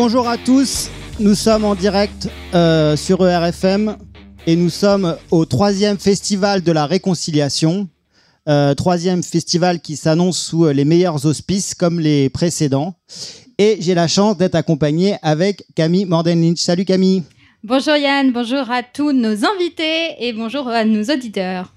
[0.00, 3.96] Bonjour à tous, nous sommes en direct euh, sur ERFM
[4.46, 7.88] et nous sommes au troisième festival de la réconciliation.
[8.48, 12.94] Euh, troisième festival qui s'annonce sous les meilleurs auspices comme les précédents.
[13.58, 16.60] Et j'ai la chance d'être accompagné avec Camille Morden-Lynch.
[16.60, 17.24] Salut Camille.
[17.64, 21.72] Bonjour Yann, bonjour à tous nos invités et bonjour à nos auditeurs.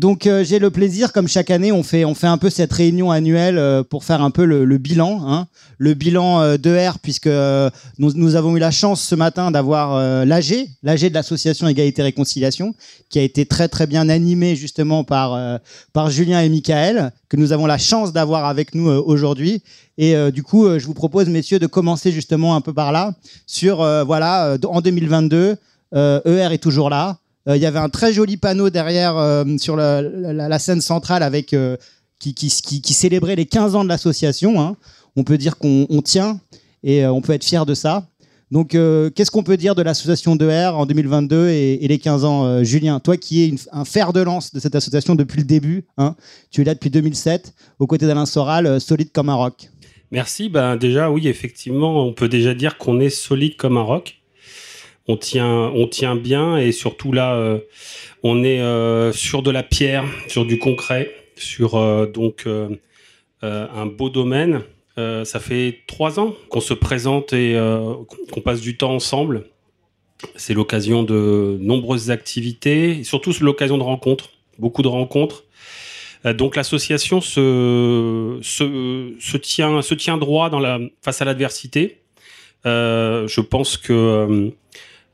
[0.00, 2.72] Donc euh, j'ai le plaisir, comme chaque année, on fait, on fait un peu cette
[2.72, 6.92] réunion annuelle euh, pour faire un peu le, le bilan, hein, le bilan euh, d'ER,
[7.02, 11.12] puisque euh, nous, nous avons eu la chance ce matin d'avoir euh, l'AG, l'AG de
[11.12, 12.74] l'association Égalité Réconciliation,
[13.10, 15.58] qui a été très très bien animé justement par, euh,
[15.92, 19.62] par Julien et Michael, que nous avons la chance d'avoir avec nous aujourd'hui.
[19.98, 23.12] Et du coup, je vous propose, messieurs, de commencer justement un peu par là,
[23.46, 25.58] sur, voilà, en 2022,
[25.94, 27.18] euh, ER est toujours là.
[27.48, 31.52] Euh, Il y avait un très joli panneau derrière euh, sur la, scène centrale avec
[31.54, 31.76] euh,
[32.18, 32.34] qui,
[32.94, 34.60] célébrait les 15 ans de l'association.
[34.60, 34.76] hein.
[35.16, 36.40] On peut dire qu'on on tient
[36.82, 38.06] et on peut être fier de ça.
[38.50, 42.64] Donc, qu'est-ce qu'on peut dire de l'association de R en 2022 et, les 15 ans
[42.64, 46.16] Julien, toi qui es un fer de lance de cette association depuis le début, hein,
[46.50, 49.70] tu es là depuis 2007, aux côtés d'Alain Soral, solide comme un roc.
[50.10, 50.48] Merci.
[50.48, 54.19] Ben déjà, oui, effectivement, on peut déjà dire qu'on est solide comme un roc.
[55.08, 57.58] On tient, on tient bien et surtout là, euh,
[58.22, 62.46] on est euh, sur de la pierre, sur du concret, sur euh, donc
[63.42, 64.62] un beau domaine.
[65.24, 67.56] Ça fait trois ans qu'on se présente et
[68.30, 69.46] qu'on passe du temps ensemble.
[70.36, 74.28] C'est l'occasion de nombreuses activités, et surtout l'occasion de rencontres,
[74.58, 75.44] beaucoup de rencontres.
[76.26, 82.02] Donc l'association se, se, se, tient, se tient droit dans la, face à l'adversité.
[82.66, 84.52] Je pense que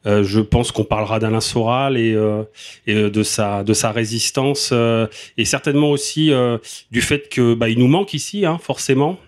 [0.06, 2.42] euh, euh, je pense qu'on parlera d'Alain Soral et, euh,
[2.86, 5.06] et de sa de sa résistance euh,
[5.36, 6.58] et certainement aussi euh,
[6.90, 9.18] du fait que bah, il nous manque ici hein, forcément.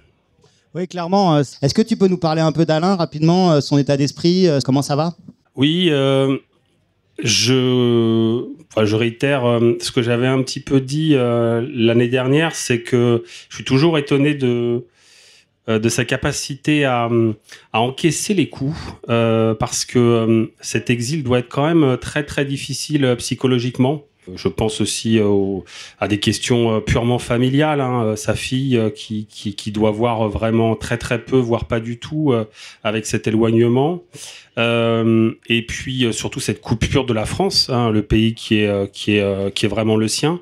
[0.75, 1.37] Oui, clairement.
[1.37, 4.47] euh, Est-ce que tu peux nous parler un peu d'Alain rapidement, euh, son état d'esprit,
[4.47, 5.15] euh, comment ça va?
[5.57, 6.37] Oui, euh,
[7.23, 12.55] je, enfin, je réitère euh, ce que j'avais un petit peu dit euh, l'année dernière,
[12.55, 14.81] c'est que je suis toujours étonné de euh,
[15.69, 17.11] de sa capacité à,
[17.73, 18.79] à encaisser les coups,
[19.11, 24.05] euh, parce que euh, cet exil doit être quand même très très difficile euh, psychologiquement.
[24.37, 25.65] Je pense aussi au-
[26.01, 27.81] à des questions euh, purement familiales.
[27.81, 31.65] hein, euh, sa fille euh, qui, qui, doit voir euh, vraiment très très peu, voire
[31.65, 32.45] pas du tout, euh,
[32.85, 34.03] avec cet éloignement.
[34.59, 38.69] Euh, et puis euh, surtout cette coupure de la France, hein, le pays qui est,
[38.69, 40.41] euh, qui est, euh, qui est vraiment le sien.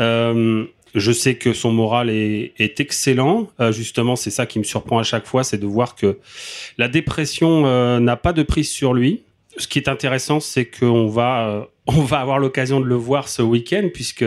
[0.00, 0.64] Euh,
[0.94, 3.48] je sais que son moral est, est excellent.
[3.60, 6.18] Euh, justement, c'est ça qui me surprend à chaque fois, c'est de voir que
[6.78, 9.22] la dépression euh, n'a pas de prise sur lui.
[9.56, 13.28] Ce qui est intéressant, c'est qu'on va, euh, on va avoir l'occasion de le voir
[13.28, 14.24] ce week-end puisque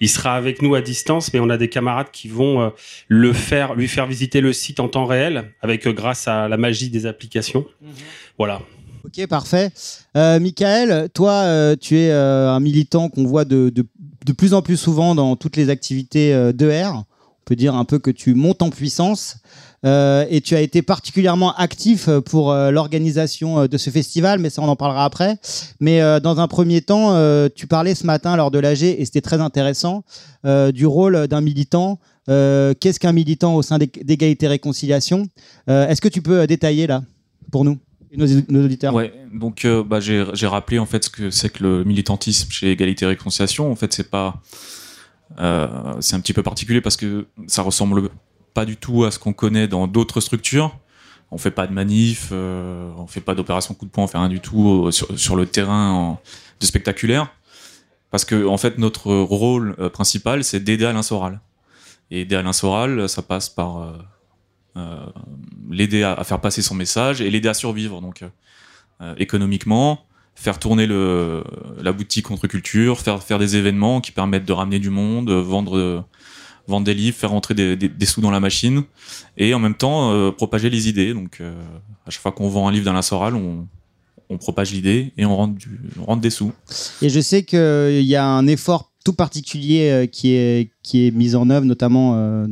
[0.00, 2.68] il sera avec nous à distance, mais on a des camarades qui vont euh,
[3.08, 6.56] le faire, lui faire visiter le site en temps réel, avec euh, grâce à la
[6.56, 7.66] magie des applications.
[8.36, 8.60] Voilà.
[9.04, 9.70] Ok, parfait.
[10.16, 13.86] Euh, Michael, toi, euh, tu es euh, un militant qu'on voit de, de,
[14.32, 16.90] de plus en plus souvent dans toutes les activités euh, d'ER.
[16.94, 17.04] On
[17.44, 19.36] peut dire un peu que tu montes en puissance.
[19.86, 24.60] Euh, et tu as été particulièrement actif euh, pour l'organisation de ce festival, mais ça
[24.60, 25.36] on en parlera après.
[25.80, 27.14] Mais dans un premier temps,
[27.54, 30.02] tu parlais ce matin lors de l'AG, et c'était très intéressant,
[30.72, 31.98] du rôle d'un militant.
[32.26, 35.26] Qu'est-ce qu'un militant au sein d'Ég- d'égalité réconciliation?
[35.70, 37.02] Euh, Est-ce que tu peux détailler là
[37.50, 37.78] pour nous?
[38.16, 41.84] Nos, auditeurs Ouais, donc euh, bah, j'ai rappelé en fait ce que c'est que le
[41.84, 43.70] militantisme chez Égalité et Réconciliation.
[43.70, 44.40] En fait, c'est pas,
[45.38, 48.08] euh, c'est un petit peu particulier parce que ça ressemble
[48.54, 50.76] pas du tout à ce qu'on connaît dans d'autres structures.
[51.30, 54.18] On fait pas de manif, euh, on fait pas d'opération coup de poing, on fait
[54.18, 56.18] rien du tout euh, sur, le terrain
[56.60, 57.30] de spectaculaire.
[58.10, 61.40] Parce que en fait, notre rôle principal, c'est d'aider Alain Soral.
[62.10, 63.92] Et aider Alain Soral, ça passe par
[65.70, 68.00] l'aider à, faire passer son message et l'aider à survivre.
[68.00, 68.28] Donc euh,
[69.00, 70.04] euh, économiquement,
[70.38, 75.30] faire tourner la boutique contre-culture, faire, faire des événements qui permettent de ramener du monde,
[75.30, 76.00] euh, vendre, euh,
[76.68, 78.84] vendre des livres, faire rentrer des, sous dans la machine,
[79.36, 81.12] et en même temps euh, propager les idées.
[81.12, 81.60] Donc euh,
[82.06, 83.66] à chaque fois qu'on vend un livre d'Alain Soral, on,
[84.28, 85.66] on propage l'idée et on rentre,
[85.98, 86.52] on rentre des sous.
[87.02, 91.50] Et je sais qu'il y a un effort particulier qui est qui est mis en
[91.50, 92.46] œuvre notamment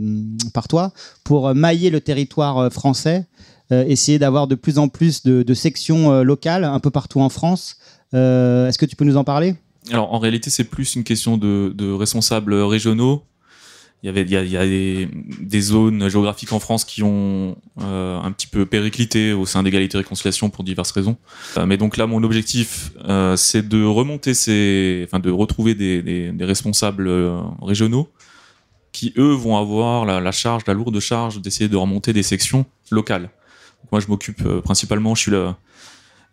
[0.53, 0.93] par toi
[1.25, 3.27] pour mailler le territoire français,
[3.71, 7.77] essayer d'avoir de plus en plus de, sections locales un peu partout en France.
[8.13, 9.55] Est-ce que tu peux nous en parler?
[9.91, 13.23] Alors en réalité, c'est plus une question de responsables régionaux
[14.03, 14.65] il y avait il y a, y a
[15.41, 19.97] des, zones géographiques en France qui ont euh, un petit peu périclité au sein d'égalité
[19.97, 21.17] et réconciliation pour diverses raisons.
[21.57, 26.03] Euh, mais donc là, mon objectif, euh, c'est de remonter ces, enfin de retrouver des,
[26.03, 28.09] des, des responsables euh, régionaux
[28.93, 33.31] qui eux vont avoir la, charge, la lourde charge d'essayer de remonter des sections locales.
[33.93, 35.57] Moi, je m'occupe euh, principalement, je suis là,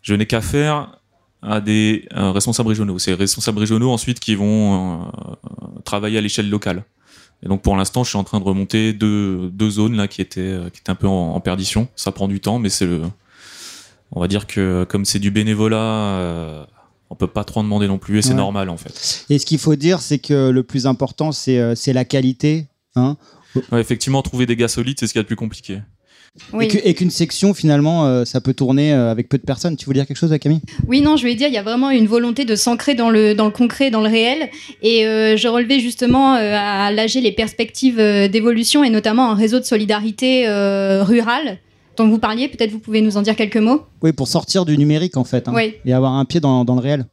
[0.00, 0.98] je n'ai qu'à faire
[1.42, 2.98] à des responsables régionaux.
[2.98, 5.12] C'est responsables régionaux ensuite qui vont
[5.84, 6.84] travailler à l'échelle locale.
[7.44, 10.20] Et donc pour l'instant, je suis en train de remonter deux, deux zones là qui
[10.22, 11.88] étaient euh, qui étaient un peu en, perdition.
[11.94, 13.02] Ça prend du temps, mais c'est le,
[14.12, 16.64] on va dire que comme c'est du bénévolat, euh,
[17.10, 19.26] on peut pas trop en demander non plus et c'est normal en fait.
[19.28, 22.66] Et ce qu'il faut dire, c'est que le plus important, c'est euh, c'est la qualité.
[22.96, 23.16] Hein
[23.72, 25.80] ouais, effectivement, trouver des gars solides, c'est ce qu'il y a de plus compliqué.
[26.60, 29.76] Et qu'une section, finalement, euh, ça peut tourner euh, avec peu de personnes.
[29.76, 30.60] Tu voulais dire quelque chose, Camille?
[30.88, 33.34] Oui, non, je voulais dire, il y a vraiment une volonté de s'ancrer dans le,
[33.34, 34.50] dans le concret, dans le réel.
[34.82, 39.64] Et euh, je relevais justement à l'AG les perspectives d'évolution et notamment un réseau de
[39.64, 40.46] solidarité
[41.02, 41.58] rurale
[41.96, 42.48] dont vous parliez.
[42.48, 43.82] Peut-être vous pouvez nous en dire quelques mots?
[44.02, 45.54] Oui, pour sortir du numérique, en fait, hein,
[45.84, 47.06] et avoir un pied dans, dans le réel.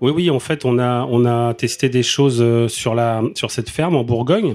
[0.00, 3.68] Oui, oui, en fait, on a, on a testé des choses sur, la, sur cette
[3.68, 4.54] ferme en Bourgogne.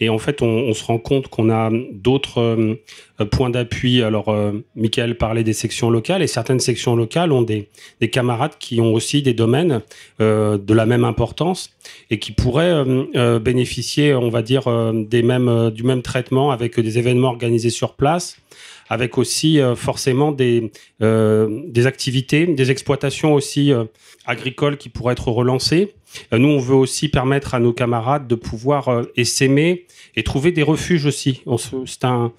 [0.00, 4.02] Et en fait, on, on se rend compte qu'on a d'autres euh, points d'appui.
[4.02, 7.68] Alors, euh, Michael parlait des sections locales, et certaines sections locales ont des,
[8.00, 9.82] des camarades qui ont aussi des domaines
[10.20, 11.70] euh, de la même importance
[12.10, 16.78] et qui pourraient euh, euh bénéficier, on va dire, des mêmes, du même traitement avec
[16.78, 18.38] des événements organisés sur place
[18.88, 20.70] avec aussi forcément des,
[21.02, 23.84] euh, des activités, des exploitations aussi euh,
[24.26, 25.94] agricoles qui pourraient être relancées.
[26.32, 30.62] Euh, nous, on veut aussi permettre à nos camarades de pouvoir essaimer et trouver des
[30.62, 31.42] refuges aussi.
[31.86, 32.32] C'est un,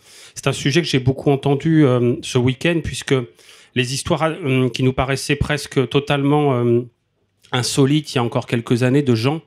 [0.45, 1.86] un sujet que j'ai beaucoup entendu
[2.22, 3.16] ce week-end puisque
[3.75, 4.31] les histoires
[4.74, 6.63] qui nous paraissaient presque totalement
[7.51, 9.42] insolites il y a encore quelques années de gens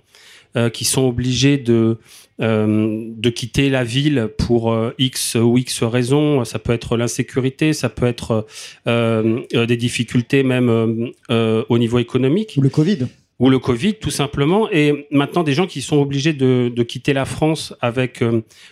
[0.72, 1.98] qui sont obligés de
[2.40, 6.44] euh, de quitter la ville pour euh, X ou X raisons.
[6.44, 8.46] Ça peut être l'insécurité, ça peut être
[8.86, 10.68] euh, des difficultés même
[11.28, 12.54] au niveau économique.
[12.56, 16.32] Ou le Covid ou le Covid tout simplement et maintenant des gens qui sont obligés
[16.32, 18.22] de, quitter la France avec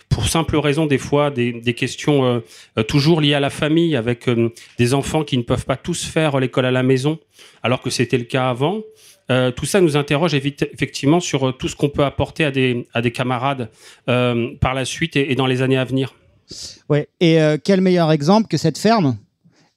[0.09, 2.43] pour simple raison des fois des, questions
[2.87, 4.29] toujours liées à la famille avec
[4.77, 7.17] des enfants qui ne peuvent pas tous faire l'école à la maison
[7.63, 8.81] alors que c'était le cas avant
[9.29, 13.11] euh, tout ça nous interroge effectivement sur euh, tout ce qu'on peut apporter à des,
[13.13, 13.69] camarades
[14.09, 16.15] euh, par la suite et, dans les années à venir.
[16.87, 17.09] Ouais.
[17.19, 19.17] Et euh, quel meilleur exemple que cette ferme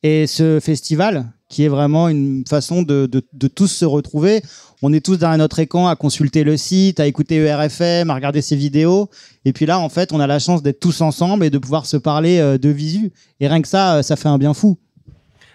[0.02, 4.40] et ce festival qui est vraiment une façon de, de, tous se retrouver.
[4.80, 8.40] On est tous derrière notre écran à consulter le site, à écouter ERFM, à regarder
[8.40, 9.10] ses vidéos.
[9.44, 11.84] Et puis là, en fait, on a la chance d'être tous ensemble et de pouvoir
[11.84, 13.12] se parler de visu.
[13.40, 14.78] Et rien que ça, ça fait un bien fou.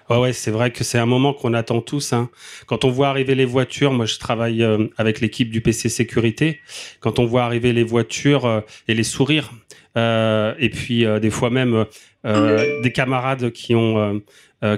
[0.09, 2.13] Ouais, ouais, c'est vrai que c'est un moment qu'on attend tous.
[2.13, 2.29] Hein.
[2.67, 6.59] Quand on voit arriver les voitures, moi je travaille euh, avec l'équipe du PC Sécurité.
[6.99, 11.29] Quand on voit arriver les voitures euh, et les sourires, euh, et puis euh, des
[11.29, 11.85] fois même
[12.25, 14.21] euh, des camarades qui ont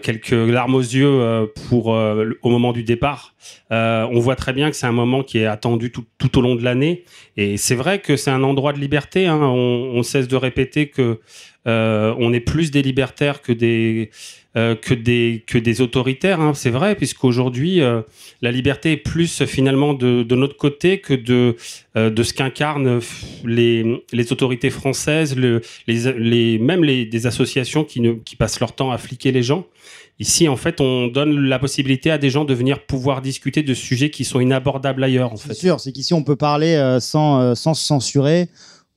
[0.03, 3.35] quelques larmes aux yeux pour au moment du départ,
[3.71, 6.55] on voit très bien que c'est un moment qui est attendu tout, tout au long
[6.55, 7.05] de l'année.
[7.37, 9.27] Et c'est vrai que c'est un endroit de liberté.
[9.27, 9.39] Hein.
[9.41, 11.21] On, on, cesse de répéter que
[11.65, 14.09] on est plus des libertaires que des
[14.57, 16.41] euh, que des que des autoritaires.
[16.41, 18.01] Hein, c'est vrai, puisqu'aujourd'hui euh,
[18.41, 21.55] la liberté est plus finalement de, de notre côté que de
[21.95, 22.99] euh, de ce qu'incarnent
[23.45, 28.59] les les autorités françaises, le, les les même les des associations qui ne qui passent
[28.59, 29.67] leur temps à fliquer les gens.
[30.19, 33.75] Ici, en fait, on donne la possibilité à des gens de venir pouvoir discuter de
[33.75, 35.31] sujets qui sont inabordables ailleurs.
[35.33, 35.53] En fait.
[35.53, 38.47] C'est sûr, c'est qu'ici on peut parler sans sans se censurer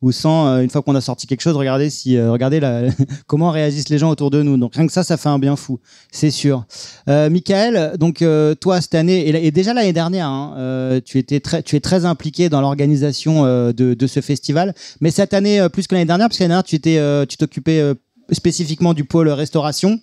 [0.03, 2.85] ou sans euh, une fois qu'on a sorti quelque chose regarder si euh, regardez la,
[3.27, 4.57] comment réagissent les gens autour de nous.
[4.57, 5.79] Donc rien que ça ça fait un bien fou
[6.11, 6.65] c'est sûr.
[7.09, 11.41] Euh, Michael donc euh, toi cette année et, déjà l'année dernière hein, euh, tu étais
[11.41, 14.75] très tu es très impliqué dans l'organisation de, de ce festival.
[15.01, 17.95] Mais cette année plus que l'année dernière parce que l'année dernière tu étais tu t'occupais
[18.33, 20.01] spécifiquement du pôle restauration.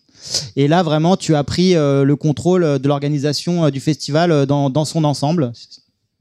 [0.56, 5.04] Et là vraiment tu as pris le contrôle de l'organisation du festival dans, dans son
[5.04, 5.52] ensemble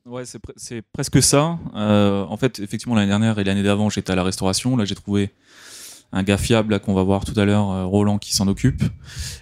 [0.07, 0.53] Ouais, c'est, pre
[0.93, 1.59] presque ça.
[1.75, 4.77] Euh, en fait, effectivement, l'année dernière et l'année d'avant, j'étais à la restauration.
[4.77, 5.31] Là, j'ai trouvé
[6.13, 8.85] un gars fiable qu'on va voir tout à l'heure, euh, Roland, qui s'en occupe.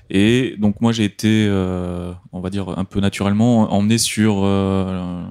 [0.09, 5.23] Et donc, moi, j'ai été, euh, on va dire, un peu naturellement emmené sur, euh,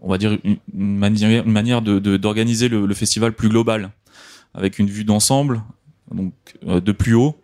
[0.00, 0.58] on va dire, une,
[0.96, 3.90] manière, une manière de, de, d'organiser le, le, festival plus global,
[4.54, 5.62] avec une vue d'ensemble,
[6.10, 6.32] donc
[6.66, 7.38] euh, de plus haut.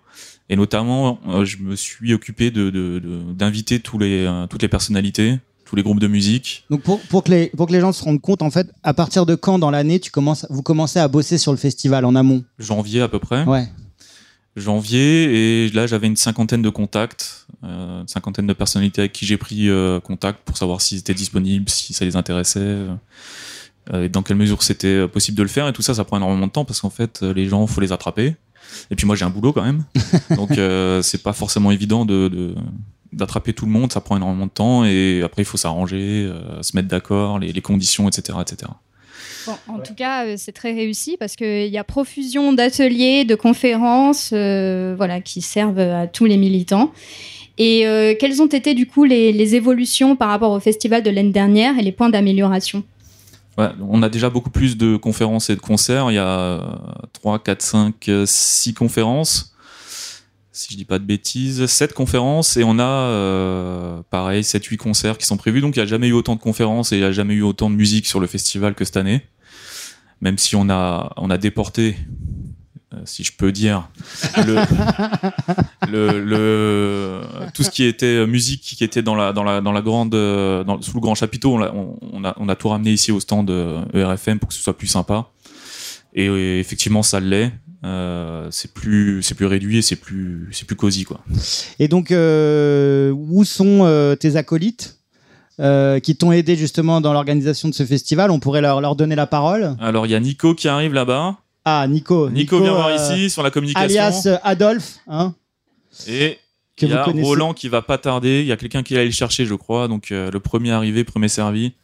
[0.48, 4.68] Et notamment, euh, je me suis occupé de, de, de, d'inviter tous les, toutes les
[4.68, 5.38] personnalités
[5.74, 6.64] tous les groupes de musique.
[6.70, 8.94] Donc pour, pour, que les, pour que les gens se rendent compte, en fait, à
[8.94, 12.14] partir de quand dans l'année tu commences, vous commencez à bosser sur le festival en
[12.14, 12.44] amont?
[12.60, 13.44] Janvier à peu près.
[13.44, 13.68] Ouais.
[14.56, 19.26] Janvier, et là j'avais une cinquantaine de contacts, euh, une cinquantaine de personnalités avec qui
[19.26, 22.94] j'ai pris euh, contact pour savoir s'ils étaient disponibles, si ça les intéressait, euh,
[23.92, 25.66] et dans quelle mesure c'était possible de le faire.
[25.66, 27.90] Et tout ça, ça prend énormément de temps parce qu'en fait, les gens, faut les
[27.90, 28.36] attraper.
[28.90, 29.84] Et puis moi j'ai un boulot quand même,
[30.36, 30.50] donc
[31.02, 32.54] c'est pas forcément évident de, de
[33.14, 36.62] d'attraper tout le monde, ça prend énormément de temps et après il faut s'arranger, euh,
[36.62, 38.38] se mettre d'accord, les, les, conditions, etc.
[38.40, 38.70] etc.
[39.46, 43.34] Bon, en tout cas, euh, c'est très réussi parce qu'il y a profusion d'ateliers, de
[43.34, 46.92] conférences euh, voilà, qui servent à tous les militants.
[47.58, 51.10] Et euh, quelles ont été du coup les, les, évolutions par rapport au festival de
[51.10, 52.82] l'année dernière et les points d'amélioration?
[53.58, 56.10] Ouais, On a déjà beaucoup plus de conférences et de concerts.
[56.10, 56.78] Il y a
[57.12, 59.53] 3, 4, 5, 6 conférences
[60.54, 65.18] si je dis pas de bêtises, 7 conférences et on a euh, pareil 7-8 concerts
[65.18, 65.60] qui sont prévus.
[65.60, 67.42] Donc il n'y a jamais eu autant de conférences et il n'y a jamais eu
[67.42, 69.22] autant de musique sur le festival que cette année.
[70.20, 71.96] Même si on a, on a déporté,
[72.94, 73.88] euh, si je peux dire,
[74.46, 74.56] le,
[75.90, 77.20] le, le,
[77.52, 80.80] tout ce qui était musique qui était dans la, dans la, dans la grande, dans,
[80.80, 83.50] sous le grand chapiteau, on a, on, a, on a tout ramené ici au stand
[83.92, 85.30] ERFM pour que ce soit plus sympa.
[86.14, 87.50] Et, et effectivement, ça l'est.
[87.84, 91.20] Euh, c'est plus c'est plus réduit et c'est plus c'est plus cosy quoi.
[91.78, 94.98] Et donc euh, où sont euh, tes acolytes
[96.02, 98.30] qui t'ont aidé justement dans l'organisation de ce festival?
[98.30, 99.76] On pourrait leur, leur donner la parole.
[99.80, 101.36] Alors il y a Nico qui arrive là-bas.
[101.66, 102.30] Ah Nico.
[102.30, 104.00] Nico, Nico vient voir ici sur la communication.
[104.00, 104.98] Alias Adolphe.
[105.06, 105.34] Hein
[106.08, 106.38] et
[106.80, 108.40] il y a Roland qui va pas tarder.
[108.40, 109.88] Il y a quelqu'un qui va aller le chercher, je crois.
[109.88, 111.74] Donc le premier arrivé, premier servi.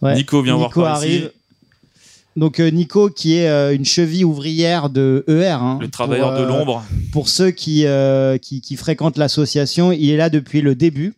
[0.00, 0.14] Ouais.
[0.14, 1.20] Nico vient Nico voir par arrive.
[1.20, 1.30] ici.
[2.36, 5.50] Donc euh, Nico qui est euh, une cheville ouvrière de ER.
[5.50, 6.84] Hein, le travailleur de euh, l'ombre.
[7.12, 7.84] Pour ceux qui,
[8.40, 11.14] qui, qui, fréquentent l'association, il est là depuis le début.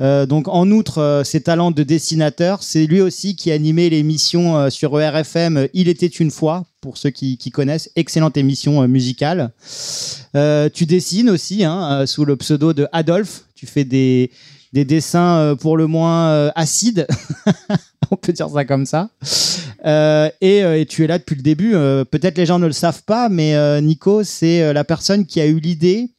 [0.00, 5.00] Euh, donc en outre ses talents de dessinateur, c'est lui aussi qui animait l'émission sur
[5.00, 9.50] ERFM Il était une fois, pour ceux qui, qui connaissent, excellente émission musicale.
[10.34, 14.30] tu dessines aussi hein, sous le pseudo de Adolphe, tu fais des,
[14.72, 17.08] des dessins pour le moins acides,
[18.12, 19.10] on peut dire ça comme ça.
[19.86, 21.74] Euh, et, et, tu es là depuis le début.
[21.74, 25.40] Euh, Peut-être les gens ne le savent pas, mais euh, Nico, c'est la personne qui
[25.40, 26.10] a eu l'idée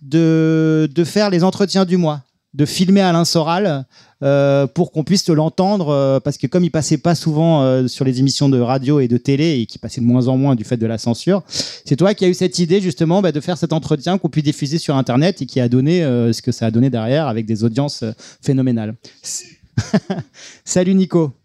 [0.00, 2.22] de, de faire les entretiens du mois,
[2.54, 3.86] de filmer Alain Soral
[4.22, 8.04] euh, pour qu'on puisse l'entendre, euh, parce que comme il passait pas souvent euh, sur
[8.04, 10.62] les émissions de radio et de télé, et qui passait de moins en moins du
[10.62, 13.58] fait de la censure, c'est toi qui as eu cette idée justement bah, de faire
[13.58, 16.70] cet entretien qu'on puisse diffuser sur Internet et qui a donné ce que ça a
[16.70, 18.04] donné derrière avec des audiences
[18.40, 18.94] phénoménales.
[20.64, 21.41] Salut Nico.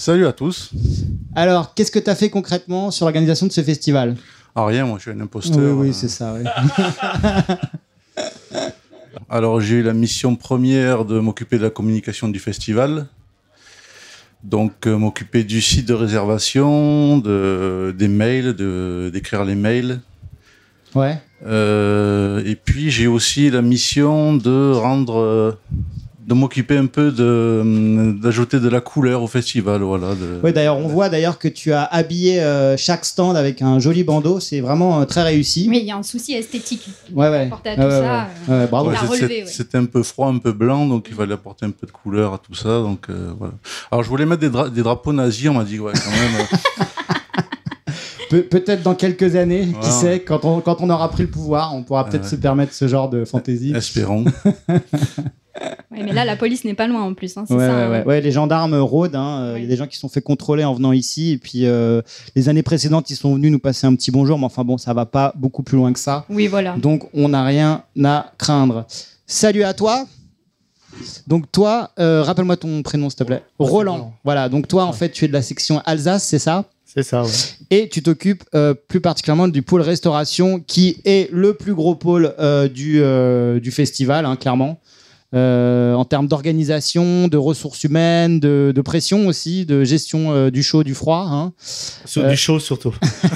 [0.00, 0.70] Salut à tous.
[1.34, 4.14] Alors, qu'est-ce que tu as fait concrètement sur l'organisation de ce festival?
[4.54, 5.76] Ah, rien, moi je suis un imposteur.
[5.76, 6.34] Oui, oui, c'est ça.
[6.34, 6.44] Ouais.
[9.28, 13.06] Alors, j'ai eu la mission première de m'occuper de la communication du festival.
[14.44, 18.54] Donc, euh, m'occuper du site de réservation, de, des mails,
[19.10, 19.98] d'écrire les mails.
[20.94, 21.20] Ouais.
[21.44, 25.58] Euh, et puis, j'ai aussi la mission de rendre
[26.28, 29.80] de m'occuper un peu d'ajouter de, de, la couleur au festival.
[29.80, 33.62] Voilà, de, oui, d'ailleurs, on voit d'ailleurs que tu as habillé euh, chaque stand avec
[33.62, 34.38] un joli bandeau.
[34.38, 35.68] C'est vraiment euh, très réussi.
[35.70, 36.86] Mais il y a un souci esthétique.
[37.14, 37.48] Ouais, ouais.
[37.48, 38.28] Porté à tout ouais, ça.
[38.46, 38.66] Ouais, ouais.
[38.66, 38.90] bravo.
[39.46, 42.34] C'était un peu froid, un peu blanc, donc il fallait apporter un peu de couleur
[42.34, 42.80] à tout ça.
[42.80, 43.54] Donc, euh, voilà.
[43.90, 45.48] Alors, je voulais mettre des, dra des drapeaux nazis.
[45.48, 46.46] On m'a dit, ouais, quand même.
[48.28, 51.74] Pe peut-être dans quelques années, qui sait, quand on, quand on aura pris le pouvoir,
[51.74, 53.72] on pourra peut-être se permettre ce genre de fantaisie.
[53.74, 54.26] Espérons.
[55.98, 57.36] Ouais, mais là, la police n'est pas loin en plus.
[57.36, 57.90] Hein, ouais, ça, ouais, hein.
[57.90, 59.12] ouais, ouais, les gendarmes rôdent.
[59.12, 59.62] Il hein, ouais.
[59.62, 61.32] y a des gens qui se sont fait contrôler en venant ici.
[61.32, 62.02] Et puis, euh,
[62.34, 64.38] les années précédentes, ils sont venus nous passer un petit bonjour.
[64.38, 66.24] Mais enfin, bon, ça va pas beaucoup plus loin que ça.
[66.28, 66.76] Oui, voilà.
[66.76, 68.86] Donc, on n'a rien à craindre.
[69.26, 70.06] Salut à toi.
[71.26, 73.42] Donc, toi, euh, rappelle-moi ton prénom, s'il te plaît.
[73.58, 73.92] Roland.
[73.92, 74.14] Roland.
[74.24, 74.48] Voilà.
[74.48, 76.64] Donc, toi, en fait, tu es de la section Alsace, c'est ça?
[76.88, 77.30] C'est ça, ouais.
[77.68, 82.34] Et tu t'occupes euh, plus particulièrement du pôle restauration, qui est le plus gros pôle
[82.38, 84.80] euh, du, euh, du festival, hein, clairement.
[85.34, 90.62] Euh, en termes d'organisation, de ressources humaines, de, de, pression aussi, de gestion euh, du
[90.62, 91.26] chaud, du froid.
[91.30, 91.52] Hein.
[91.58, 92.94] Sur du chaud surtout.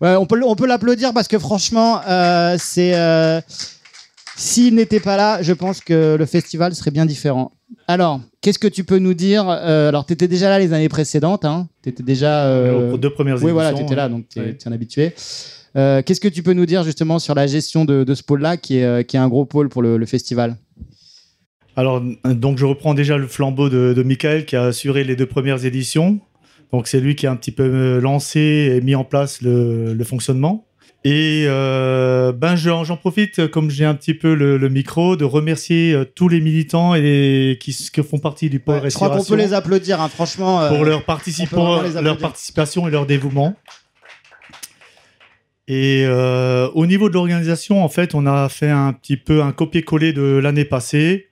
[0.00, 2.92] ouais, on peut, on peut l'applaudir parce que franchement, euh, c'est
[4.40, 7.52] s'il n'était pas là, je pense que le festival serait bien différent.
[7.86, 10.88] Alors, qu'est-ce que tu peux nous dire euh, Alors, tu étais déjà là les années
[10.88, 11.44] précédentes.
[11.44, 12.46] Hein tu étais déjà.
[12.46, 12.92] Euh...
[12.92, 13.54] Aux deux premières oui, éditions.
[13.54, 14.58] voilà, tu étais là, donc tu es, ouais.
[14.64, 15.12] un habitué.
[15.76, 18.56] Euh, qu'est-ce que tu peux nous dire justement sur la gestion de, de ce pôle-là,
[18.56, 20.56] qui est, qui est un gros pôle pour le, le, festival?
[21.76, 25.26] Alors, donc je reprends déjà le flambeau de, de Michael qui a assuré les deux
[25.26, 26.20] premières éditions.
[26.72, 30.04] Donc, c'est lui qui a un petit peu lancé et mis en place le, le
[30.04, 30.66] fonctionnement.
[31.02, 35.24] Et euh, ben je- j'en profite, comme j'ai un petit peu le, le micro, de
[35.24, 37.72] remercier euh, tous les militants et les- qui,
[38.02, 40.60] font partie du pôle Je crois qu'on peut les applaudir, hein, franchement.
[40.60, 43.56] euh, pour leur, participation et leur dévouement.
[45.72, 49.52] Et euh, au niveau de l'organisation, en fait, on a fait un petit peu un
[49.52, 51.28] copier-coller de l'année passée.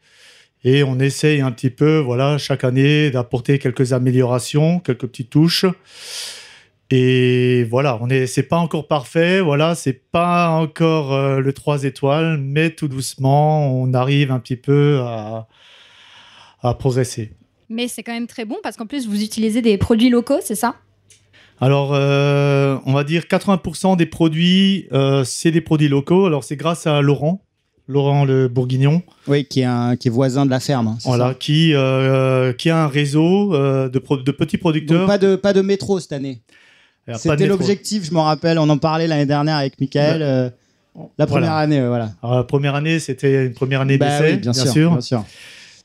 [0.62, 5.66] Et on essaye un petit peu, voilà, chaque année, d'apporter quelques améliorations, quelques petites touches.
[6.92, 11.83] Et voilà, on est, c'est pas encore parfait, voilà, c'est pas encore euh, le 3
[11.83, 15.49] étoiles, mais tout doucement, on arrive un petit peu à,
[16.62, 17.33] à progresser.
[17.68, 20.54] Mais c'est quand même très bon parce qu'en plus, vous utilisez des produits locaux, c'est
[20.54, 20.76] ça?
[21.60, 26.26] Alors, euh, on va dire 80% des produits, euh, c'est des produits locaux.
[26.26, 27.42] Alors, c'est grâce à Laurent,
[27.88, 30.86] Laurent le Bourguignon, Oui, qui est, un, qui est voisin de la ferme.
[30.88, 33.52] hein, voilà, qui, euh, qui a un réseau
[33.88, 35.00] de, pro- de petits producteurs.
[35.00, 36.40] Donc pas de, pas de métro cette année.
[37.16, 40.20] C'était l'objectif, je me rappelle, on en parlait l'année dernière avec Michael.
[40.22, 40.50] euh,
[41.16, 41.56] la première Voilà.
[41.56, 42.10] année, voilà.
[42.22, 45.24] Alors, la première année, c'était une première année Bah d'essai, oui, bien, sûr, bien sûr.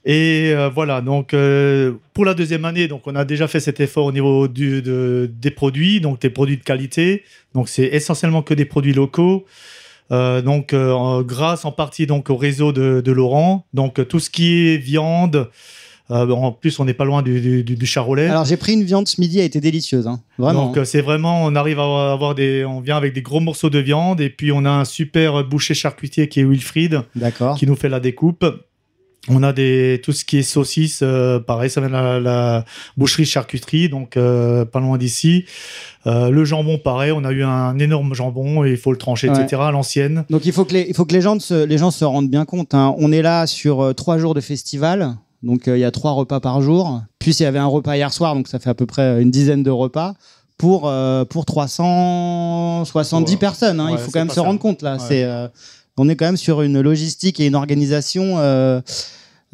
[0.06, 3.80] Et euh, voilà, donc euh, pour la deuxième année, donc on a déjà fait cet
[3.80, 7.24] effort au niveau du, de- des produits, donc des produits de qualité.
[7.56, 9.46] Donc c'est essentiellement que des produits locaux.
[10.12, 10.76] Euh, donc
[11.26, 15.50] grâce en partie donc au réseau de, de Laurent, donc tout ce qui est viande.
[16.10, 18.28] en plus, on n'est pas loin du, du, du- du charolais.
[18.28, 20.20] Alors j'ai pris une viande ce midi, elle était délicieuse, hein.
[20.38, 20.66] vraiment.
[20.66, 23.70] Donc euh, c'est vraiment, on arrive à avoir des, on vient avec des gros morceaux
[23.70, 27.58] de viande et puis on a un super boucher charcutier qui est Wilfried D'accord.
[27.58, 28.46] qui nous fait la découpe.
[29.30, 32.66] On a des, tout ce qui est saucisses, euh, pareil, ça vient de la, la
[32.98, 35.46] boucherie charcuterie, donc euh, pas loin d'ici.
[36.06, 39.30] Euh, le jambon, pareil, on a eu un énorme jambon et il faut le trancher,
[39.30, 39.42] Ouais.
[39.42, 39.62] etc.
[39.62, 40.26] à l'ancienne.
[40.30, 42.30] Donc il faut que les, il faut que les gens se, les gens se rendent
[42.30, 42.74] bien compte.
[42.74, 42.94] hein.
[42.98, 46.12] On est là sur euh, trois jours de festival, donc euh, il y a trois
[46.12, 47.02] repas par jour.
[47.20, 49.32] Puis il y avait un repas hier soir, donc ça fait à peu près une
[49.32, 50.16] dizaine de repas
[50.58, 53.38] pour euh, pour 370 Ouais.
[53.40, 53.80] personnes.
[53.80, 53.88] hein.
[53.92, 54.42] il faut quand même se ça.
[54.42, 54.94] rendre compte là.
[54.96, 55.00] Ouais.
[55.08, 55.48] C'est euh,
[55.98, 58.82] on est quand même sur une logistique et une organisation euh,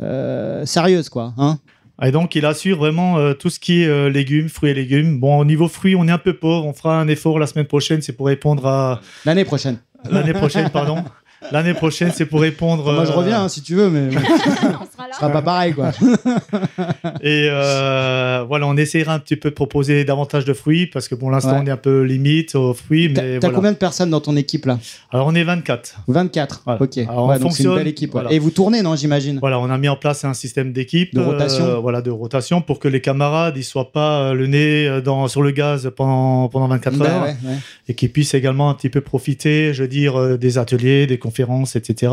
[0.02, 1.34] euh, sérieuse quoi.
[1.38, 1.60] Hein
[2.02, 5.20] Et donc, il assure vraiment euh, tout ce qui est euh, légumes, fruits et légumes.
[5.20, 6.66] Bon, au niveau fruits, on est un peu pauvre.
[6.66, 9.80] On fera un effort la semaine prochaine, c'est pour répondre à L'année prochaine.
[10.10, 11.04] l'année prochaine, pardon.
[11.52, 12.84] L'année prochaine, c'est pour répondre.
[12.94, 15.14] Moi je euh, reviens hein, si tu veux, mais bon, On sera là.
[15.14, 15.92] ce sera pas pareil quoi.
[17.22, 21.16] Et euh, voilà, on essaiera un petit peu de proposer davantage de fruits parce que
[21.16, 21.60] pour l'instant, Ouais.
[21.64, 23.12] on est un peu limite aux fruits.
[23.14, 23.56] T'as Mais t'as voilà.
[23.56, 24.78] combien de personnes dans ton équipe là?
[25.12, 26.02] Alors, on est 24.
[26.08, 26.62] 24.
[26.66, 26.82] Voilà.
[26.82, 26.98] Ok.
[26.98, 28.14] Alors, on donc c'est une belle équipe.
[28.14, 28.22] ouais.
[28.22, 28.32] voilà.
[28.36, 29.40] Et vous tournez, non, j'imagine?
[29.40, 31.16] Voilà, on a mis en place un système d'équipe.
[31.16, 31.64] De rotation.
[31.66, 35.42] euh, voilà, de rotation pour que les camarades ne soient pas le nez dans, sur
[35.42, 37.56] le gaz pendant, pendant 24 Bah heures ouais, ouais.
[37.88, 41.29] et qu'ils puissent également un petit peu profiter, je veux dire, des ateliers, des conférences,
[41.76, 42.12] etc.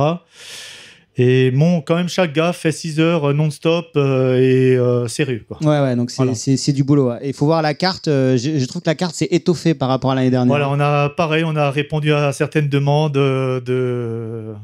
[1.18, 5.44] Et bon, quand même, chaque gars fait 6 heures euh, non-stop euh, et euh, sérieux.
[5.48, 5.56] Quoi.
[5.62, 6.34] Ouais, ouais, donc c'est Voilà.
[6.34, 7.08] c'est- c'est du boulot.
[7.08, 7.20] ouais.
[7.24, 8.08] Il faut voir la carte.
[8.08, 10.48] euh, je, je trouve que la carte s'est étoffée par rapport à l'année dernière.
[10.48, 14.54] Voilà, on a pareil, on a répondu à certaines demandes de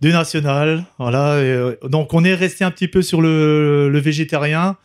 [0.00, 0.84] du national.
[0.98, 4.76] Voilà, et, donc on est resté un petit peu sur le, le végétarien.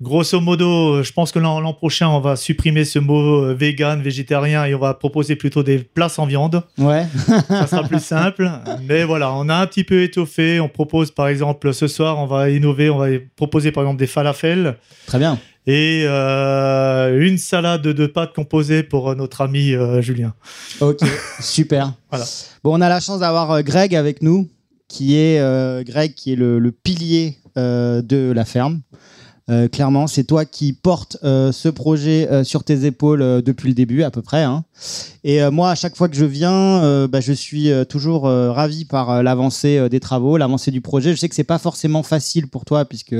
[0.00, 4.64] Grosso modo, je pense que l'an prochain, on va supprimer ce mot euh, vegan, végétarien,
[4.64, 6.62] et on va proposer plutôt des plats sans viande.
[6.78, 7.04] Ouais.
[7.48, 8.48] Ça sera plus simple.
[8.86, 10.60] Mais voilà, on a un petit peu étoffé.
[10.60, 12.90] On propose, par exemple, ce soir, on va innover.
[12.90, 15.36] On va proposer, par exemple, des falafels Très bien.
[15.66, 20.32] et euh, une salade de pâtes composées pour euh, notre ami euh, Julien.
[20.80, 21.00] Ok.
[21.40, 21.92] Super.
[22.10, 22.24] Voilà.
[22.62, 24.48] Bon, on a la chance d'avoir euh, Greg avec nous,
[24.86, 28.80] qui est euh, Greg, qui est le, le pilier euh, de la ferme.
[29.50, 33.68] Euh, clairement, c'est toi qui portes euh, ce projet euh, sur tes épaules euh, depuis
[33.68, 34.42] le début à peu près.
[34.42, 34.64] hein.
[35.24, 38.84] Et euh, moi, à chaque fois que je viens, euh, bah, je suis toujours ravi
[38.84, 41.12] par l'avancée des travaux, l'avancée du projet.
[41.12, 43.16] Je sais que c'est pas forcément facile pour toi puisque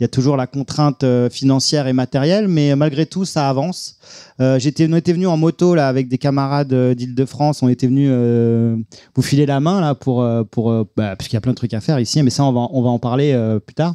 [0.00, 3.48] il y a toujours la contrainte euh, financière et matérielle, mais euh, malgré tout, ça
[3.48, 3.98] avance.
[4.40, 7.62] Euh, j'étais, on était venu en moto là avec des camarades d'Île-de-France.
[7.62, 8.76] On était venus euh,
[9.14, 11.74] vous filer la main là pour pour bah, parce qu'il y a plein de trucs
[11.74, 13.94] à faire ici, mais ça on va on va en parler plus tard.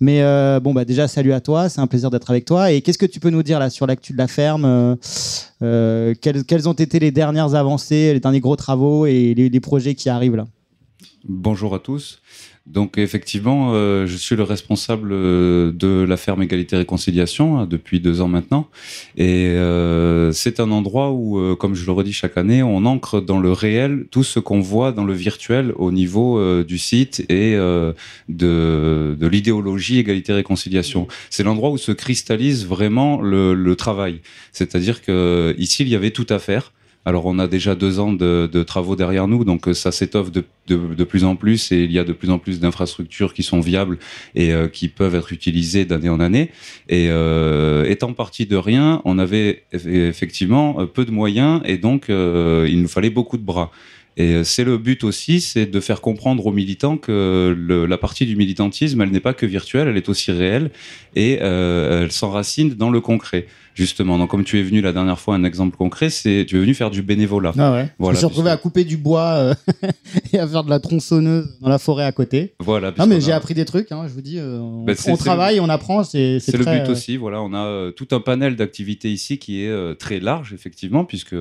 [0.00, 0.22] Mais
[0.60, 2.70] bon bah déjà salut à toi, c'est un plaisir d'être avec toi.
[2.70, 4.96] Et qu'est-ce que tu peux nous dire là sur l'actu de la ferme
[5.60, 9.94] quelles, quelles ont été les dernières avancées, les derniers gros travaux et les, les projets
[9.94, 10.46] qui arrivent là?
[11.28, 12.20] Bonjour à tous.
[12.66, 18.00] Donc effectivement, euh, je suis le responsable euh, de la ferme Égalité Réconciliation hein, depuis
[18.00, 18.68] deux ans maintenant.
[19.16, 23.20] Et euh, c'est un endroit où, euh, comme je le redis chaque année, on ancre
[23.20, 27.24] dans le réel tout ce qu'on voit dans le virtuel au niveau euh, du site
[27.28, 27.94] et de,
[28.28, 31.08] de l'idéologie Égalité Réconciliation.
[31.30, 34.20] C'est l'endroit où se cristallise vraiment le, le travail.
[34.52, 36.72] C'est-à-dire que ici, il y avait tout à faire
[37.06, 40.30] Alors on a déjà deux ans de, de travaux derrière nous, donc euh, ça s'étoffe
[40.30, 43.32] de, de, de plus en plus et il y a de plus en plus d'infrastructures
[43.32, 43.98] qui sont viables
[44.34, 46.50] et euh, qui peuvent être utilisées d'année en année.
[46.90, 51.78] Et euh, étant parti de rien, on avait eff- effectivement euh, peu de moyens et
[51.78, 53.70] donc euh, il nous fallait beaucoup de bras.
[54.16, 57.96] Et euh, c'est le but aussi, c'est de faire comprendre aux militants que le- la
[57.96, 60.70] partie du militantisme, elle n'est pas que virtuelle, elle est aussi réelle
[61.16, 64.18] et euh, elle s'enracine dans le concret, justement.
[64.18, 66.74] Donc, comme tu es venu la dernière fois, un exemple concret, c'est tu es venu
[66.74, 67.52] faire du bénévolat.
[67.56, 67.88] Ah ouais.
[67.98, 69.54] Voilà, je me suis retrouvé à couper du bois euh,
[70.32, 72.52] et à faire de la tronçonneuse dans la forêt à côté.
[72.58, 72.92] Voilà.
[72.98, 74.38] Non, mais j'ai appris des trucs, hein, je vous dis.
[74.38, 77.16] euh, on, Ben, c'est travaille, on apprend, c'est le but aussi.
[77.16, 81.36] Voilà, on a tout un panel d'activités ici qui est très large, effectivement, puisque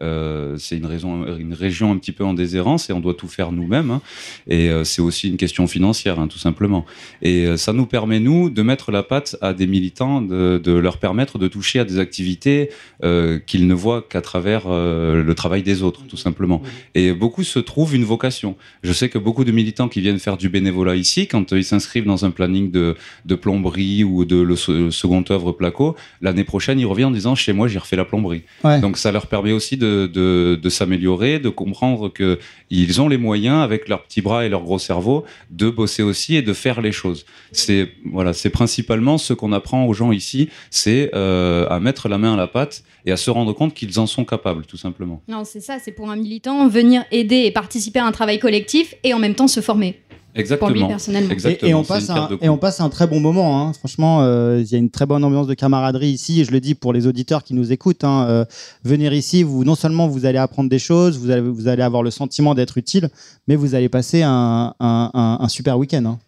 [0.00, 3.52] c'est une, raison, une région un petit peu en déshérence et on doit tout faire
[3.52, 3.90] nous-mêmes.
[3.90, 4.00] hein.
[4.46, 6.84] Et euh, c'est aussi une question financière, hein, tout simplement.
[7.22, 10.72] Et euh, ça nous permet, nous, de mettre la patte à des militants, de, de
[10.72, 12.70] leur permettre de toucher à des activités
[13.04, 16.62] euh, qu'ils ne voient qu'à travers le travail des autres, tout simplement.
[16.94, 18.56] Et beaucoup se trouvent une vocation.
[18.82, 22.04] Je sais que beaucoup de militants qui viennent faire du bénévolat ici, quand ils s'inscrivent
[22.04, 26.78] dans un planning de, de plomberie ou de le, se- second œuvre placo, l'année prochaine,
[26.80, 28.42] ils reviennent en disant chez moi, j'ai refait la plomberie.
[28.64, 28.80] Ouais.
[28.80, 32.38] Donc ça leur permet aussi de, de, de s'améliorer, de comprendre que
[32.70, 36.36] ils ont les moyens, avec leurs petits bras et leur gros cerveau, de bosser aussi
[36.36, 37.26] et de faire les choses.
[37.52, 42.18] C'est voilà, c'est principalement ce qu'on apprend aux gens ici, c'est euh, à mettre la
[42.18, 45.22] main à la pâte et à se rendre compte qu'ils en sont capables, tout simplement.
[45.28, 48.94] Non, c'est ça, c'est pour un militant venir aider et participer à un travail collectif
[49.02, 50.00] et en même temps se former.
[50.34, 50.88] Pour lui Exactement.
[50.88, 51.28] personnellement.
[51.28, 51.70] Et, Exactement.
[51.70, 53.60] et on c'est passe un, et on passe un très bon moment.
[53.68, 53.72] hein.
[53.74, 56.40] Franchement, euh, il y a une très bonne ambiance de camaraderie ici.
[56.40, 58.04] Et je le dis pour les auditeurs qui nous écoutent.
[58.04, 58.44] hein, euh,
[58.82, 62.02] venir ici, vous non seulement vous allez apprendre des choses, vous allez, vous allez avoir
[62.02, 63.10] le sentiment d'être utile,
[63.46, 66.04] mais vous allez passer un, un- un- un super week-end.
[66.06, 66.18] hein.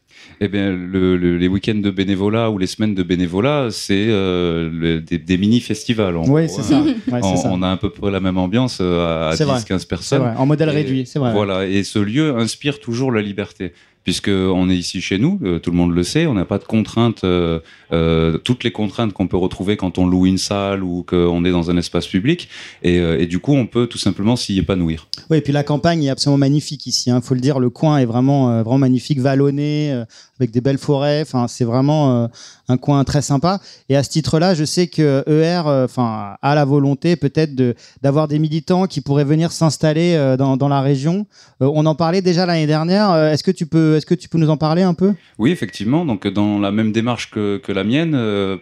[0.41, 4.71] Eh bien, le- le- les week-ends de bénévolat ou les semaines de bénévolat, c'est euh,
[4.73, 6.17] le- des, des mini-festivals.
[6.29, 6.81] Oui, c'est ça.
[6.83, 7.49] Ouais, on, ça.
[7.53, 9.59] on a à peu près la même ambiance à C'est vrai.
[9.59, 10.21] 10-15 C'est personnes.
[10.23, 10.35] vrai.
[10.37, 11.33] En modèle Et réduit, c'est vrai.
[11.33, 13.73] Voilà, et ce lieu inspire toujours la liberté.
[14.05, 16.59] Puisque on est ici chez nous, euh, tout le monde le sait, on n'a pas
[16.59, 17.59] de contraintes, euh,
[17.91, 21.51] euh, toutes les contraintes qu'on peut retrouver quand on loue une salle ou qu'on est
[21.51, 22.51] dans un espace public,
[22.83, 25.09] et, euh, et du coup on peut tout simplement s'y épanouir.
[25.31, 27.11] Oui, et puis la campagne est absolument magnifique ici.
[27.11, 30.05] Il faut le dire, le coin est vraiment, euh, vraiment magnifique, vallonné, euh,
[30.39, 31.23] avec des belles forêts.
[31.23, 32.29] Enfin, c'est vraiment
[32.69, 33.61] un coin très sympa.
[33.89, 38.29] Et à ce titre-là, je sais que ER, enfin, a la volonté peut-être de d'avoir
[38.29, 41.27] des militants qui pourraient venir s'installer euh, dans, dans la région.
[41.63, 43.15] Euh, on en parlait déjà l'année dernière.
[43.17, 45.13] Est-ce que tu peux, est-ce que tu peux nous en parler un peu?
[45.39, 46.05] Oui, effectivement.
[46.05, 48.13] Donc, dans la même démarche que, que la mienne,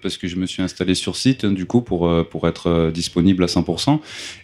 [0.03, 3.47] parce que je me suis installé sur site, du coup, pour, pour être disponible à
[3.47, 3.99] 100%.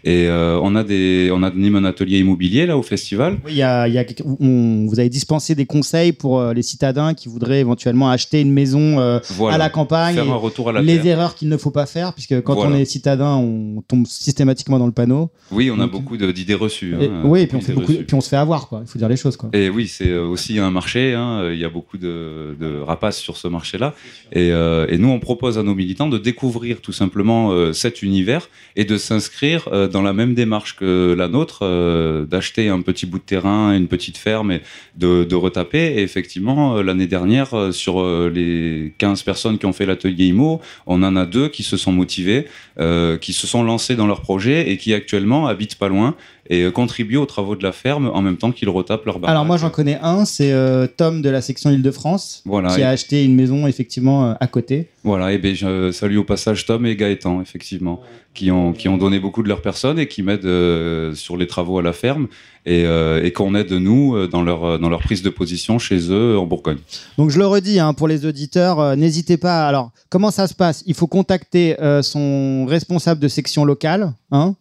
[0.04, 3.38] Et euh, on a des, on anime un atelier immobilier là au festival.
[3.44, 4.04] Oui, il y a, il y a-
[4.40, 8.98] on- vous avez dispensé des conseils pour les citadins qui voudraient éventuellement acheter une maison
[9.00, 9.47] euh, Voilà.
[9.54, 10.14] À la campagne.
[10.14, 11.06] Faire et- un retour à la les terre.
[11.06, 12.72] erreurs qu'il ne faut pas faire, puisque quand Voilà.
[12.72, 15.30] on est citadin, on tombe systématiquement dans le panneau.
[15.50, 16.94] Oui, on a beaucoup d'idées reçues.
[17.00, 18.04] Et- hein, oui, et puis on, fait d'idées beaucoup, reçues.
[18.04, 18.82] puis on se fait avoir, quoi.
[18.84, 19.50] Il faut dire les choses, quoi.
[19.52, 21.14] Et oui, c'est euh, aussi un marché.
[21.14, 23.94] hein, Il y a beaucoup de, de rapaces sur ce marché-là.
[24.32, 28.02] Et, euh, et nous, on propose à nos militants de découvrir tout simplement euh, cet
[28.02, 31.64] univers et de s'inscrire euh, dans la même démarche que la nôtre,
[32.28, 34.60] d'acheter un petit bout de terrain, une petite ferme et
[34.96, 35.98] de, de retaper.
[35.98, 41.16] Et effectivement, l'année dernière, sur les 15 personnes qui ont fait l'atelier IMO, on en
[41.16, 42.46] a deux qui se sont motivés,
[42.78, 46.16] euh, qui se sont lancés dans leur projet et qui actuellement habitent pas loin
[46.50, 49.32] et euh, contribuent aux travaux de la ferme en même temps qu'ils retapent leur baraque.
[49.34, 52.84] Alors moi, j'en connais un, c'est euh, Tom de la section Île-de-France, Voilà, qui et-
[52.84, 54.88] a acheté une maison, effectivement, euh, à côté.
[55.04, 58.00] Voilà, et ben je salue au passage Tom et Gaëtan, effectivement,
[58.34, 61.46] qui ont, qui ont donné beaucoup de leur personne et qui m'aident euh, sur les
[61.46, 62.28] travaux à la ferme
[62.66, 66.38] et, euh, et qu'on aide nous dans leur, dans leur prise de position chez eux
[66.38, 66.78] en Bourgogne.
[67.16, 69.66] Donc je le redis hein, pour les auditeurs, n'hésitez pas.
[69.66, 70.82] Alors comment ça se passe?
[70.86, 74.54] Il faut contacter son responsable de section locale, hein,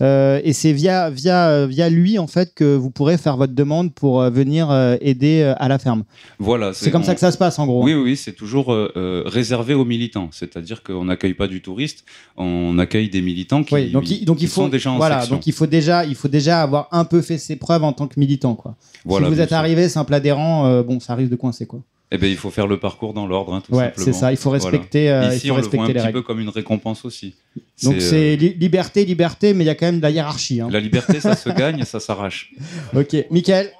[0.00, 3.52] euh, et c'est via via euh, via lui en fait que vous pourrez faire votre
[3.54, 6.04] demande pour euh, venir aider à la ferme.
[6.38, 7.82] Voilà, C'est comme on- ça que ça se passe en gros.
[7.82, 10.28] Oui, oui, oui, c'est toujours euh, réservé aux militants.
[10.32, 12.04] C'est-à-dire qu'on n'accueille pas du touriste,
[12.36, 14.96] on accueille des militants qui, Oui, donc, il, donc qui il faut sont déjà en
[14.96, 15.36] voilà, section.
[15.36, 18.06] donc il faut déjà il faut déjà avoir un peu fait ses preuves en tant
[18.06, 18.76] que militant quoi.
[19.04, 19.58] Voilà, si vous êtes sûr.
[19.58, 21.80] arrivé simple adhérent, euh, bon ça risque de coincer quoi.
[22.10, 24.04] Eh ben, il faut faire le parcours dans l'ordre, hein, tout Ouais, simplement.
[24.06, 24.30] c'est ça.
[24.32, 24.64] Il faut Voilà.
[24.64, 26.18] respecter, euh, il Ici, faut on le voit respecter un les petit règles.
[26.18, 27.34] peu comme une récompense aussi.
[27.82, 30.60] Donc euh, c'est li- liberté, liberté, mais il y a quand même de la hiérarchie.
[30.62, 30.68] hein.
[30.70, 32.52] La liberté, ça se gagne et ça s'arrache.
[32.96, 33.70] Ok, Michael.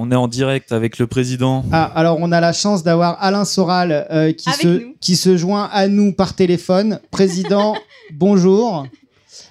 [0.00, 1.64] On est en direct avec le président.
[1.72, 4.94] Ah, alors on a la chance d'avoir Alain Soral euh, qui, Avec se, nous.
[5.00, 7.00] qui se joint à nous par téléphone.
[7.10, 7.76] Président,
[8.12, 8.86] bonjour.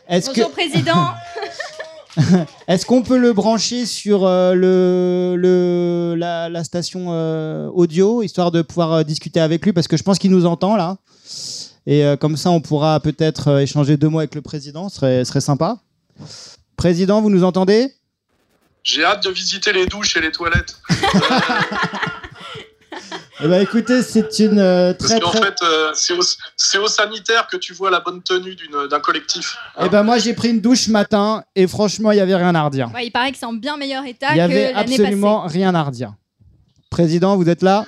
[0.09, 0.93] Que Bonjour président.
[2.67, 8.51] est-ce qu'on peut le brancher sur euh, le, le la, la station euh, audio histoire
[8.51, 9.73] de pouvoir euh, discuter avec lui?
[9.73, 10.97] Parce que je pense qu'il nous entend là.
[11.89, 14.89] Et comme ça, on pourra peut-être échanger deux mots avec le président.
[14.89, 15.77] Ce serait, ce serait sympa.
[16.75, 17.93] Président, vous nous entendez?
[18.83, 20.75] J'ai hâte de visiter les douches et les toilettes.
[23.39, 25.41] Eh ben, écoutez, c'est une euh, Parce très qu'en très.
[25.43, 26.21] fait, euh, c'est au,
[26.55, 29.55] c'est au sanitaire que tu vois la bonne tenue d'une- d'un collectif.
[29.79, 32.55] Eh ben moi, j'ai pris une douche ce matin et franchement, il y avait rien
[32.55, 32.89] à redire.
[32.95, 35.75] Ouais, il paraît que c'est en bien meilleur état Il y que avait absolument rien
[35.75, 36.13] à redire.
[36.89, 37.85] Président, vous êtes là?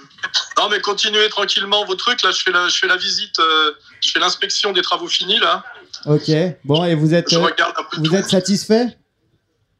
[0.60, 2.22] Non, mais continuez tranquillement vos trucs.
[2.22, 5.40] Là, je fais la, je fais la visite, euh, je fais l'inspection des travaux finis,
[5.40, 5.64] là.
[6.06, 6.30] Ok.
[6.64, 8.16] Bon, et vous êtes, Je euh, regarde un peu vous tout.
[8.16, 8.86] êtes satisfait?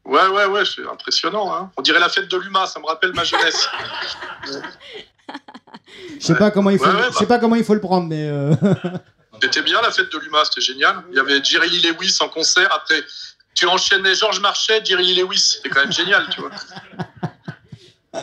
[0.04, 1.54] Ouais, ouais, ouais, c'est impressionnant.
[1.54, 1.70] Hein.
[1.76, 3.68] On dirait la fête de l'UMA, ça me rappelle ma jeunesse.
[6.20, 6.84] Je sais pas comment il faut.
[6.86, 8.28] Ouais, ouais, je sais pas comment il faut le prendre, mais.
[8.28, 8.54] euh,
[9.42, 10.96] C'était bien la fête de l'UMA, c'était génial.
[11.10, 12.68] Il y avait Jerry Lee Lewis en concert.
[12.74, 13.02] Après,
[13.54, 15.38] tu enchaînais Georges Marchais, Jerry Lee Lewis.
[15.56, 16.50] C'était quand même génial, tu vois.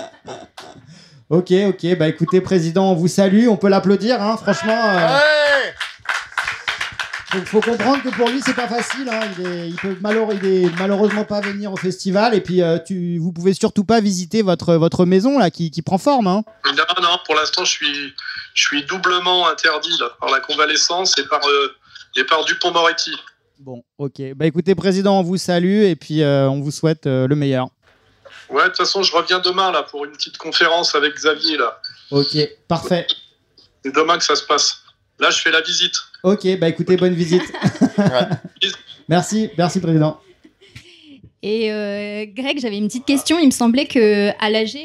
[1.29, 1.97] Ok, ok.
[1.97, 3.47] Bah écoutez, président, on vous salue.
[3.49, 4.79] On peut l'applaudir, hein, franchement.
[4.81, 5.17] euh,
[7.29, 9.09] faut, faut comprendre que pour lui, c'est pas facile.
[9.09, 9.19] Hein.
[9.37, 9.97] Il, est, il peut
[10.41, 12.33] il est malheureusement pas venir au festival.
[12.33, 15.81] Et puis, euh, tu, vous pouvez surtout pas visiter votre, votre maison là, qui, qui
[15.81, 16.27] prend forme.
[16.27, 16.43] Hein.
[16.65, 18.13] Non, non, pour l'instant, je suis,
[18.53, 21.75] je suis doublement interdit là, par la convalescence et par, euh,
[22.15, 23.15] et par Dupont-Moretti.
[23.59, 24.21] Bon, ok.
[24.35, 27.67] Bah écoutez, président, on vous salue et puis euh, on vous souhaite euh, le meilleur.
[28.49, 31.81] Ouais, de toute façon, je reviens demain là pour une petite conférence avec Xavier là.
[32.11, 32.37] Ok,
[32.67, 33.07] parfait.
[33.83, 34.83] C'est demain que ça se passe.
[35.19, 35.93] Là, je fais la visite.
[36.23, 37.43] Ok, bah écoutez, bonne visite.
[39.09, 40.19] merci, merci, président.
[41.41, 43.39] Et euh, Greg, j'avais une petite question.
[43.39, 44.75] Il me semblait que à l'AG,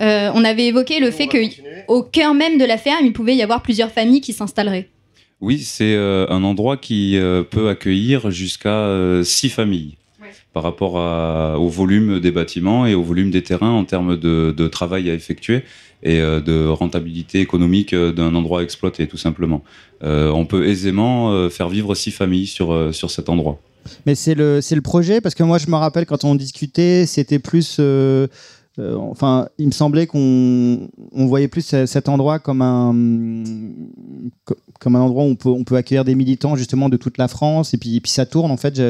[0.00, 3.42] euh, on avait évoqué le fait qu'au cœur même de la ferme, il pouvait y
[3.42, 4.88] avoir plusieurs familles qui s'installeraient.
[5.40, 9.97] Oui, c'est euh, un endroit qui euh, peut accueillir jusqu'à euh, six familles
[10.52, 10.94] par rapport
[11.60, 15.62] au volume des bâtiments et au volume des terrains en termes de, travail à effectuer
[16.02, 19.62] et euh, de rentabilité économique euh, d'un endroit à exploiter, tout simplement.
[20.04, 23.60] Euh, on peut aisément faire vivre six familles sur, sur cet endroit.
[24.06, 27.38] Mais c'est le, le projet, parce que moi, je me rappelle quand on discutait, c'était
[27.38, 27.80] plus.
[28.78, 32.94] enfin, il me semblait qu'on on voyait plus ce- cet endroit comme un,
[34.44, 37.18] co- comme un endroit où on peut, on peut accueillir des militants justement de toute
[37.18, 38.80] la France, et puis, puis ça tourne en fait.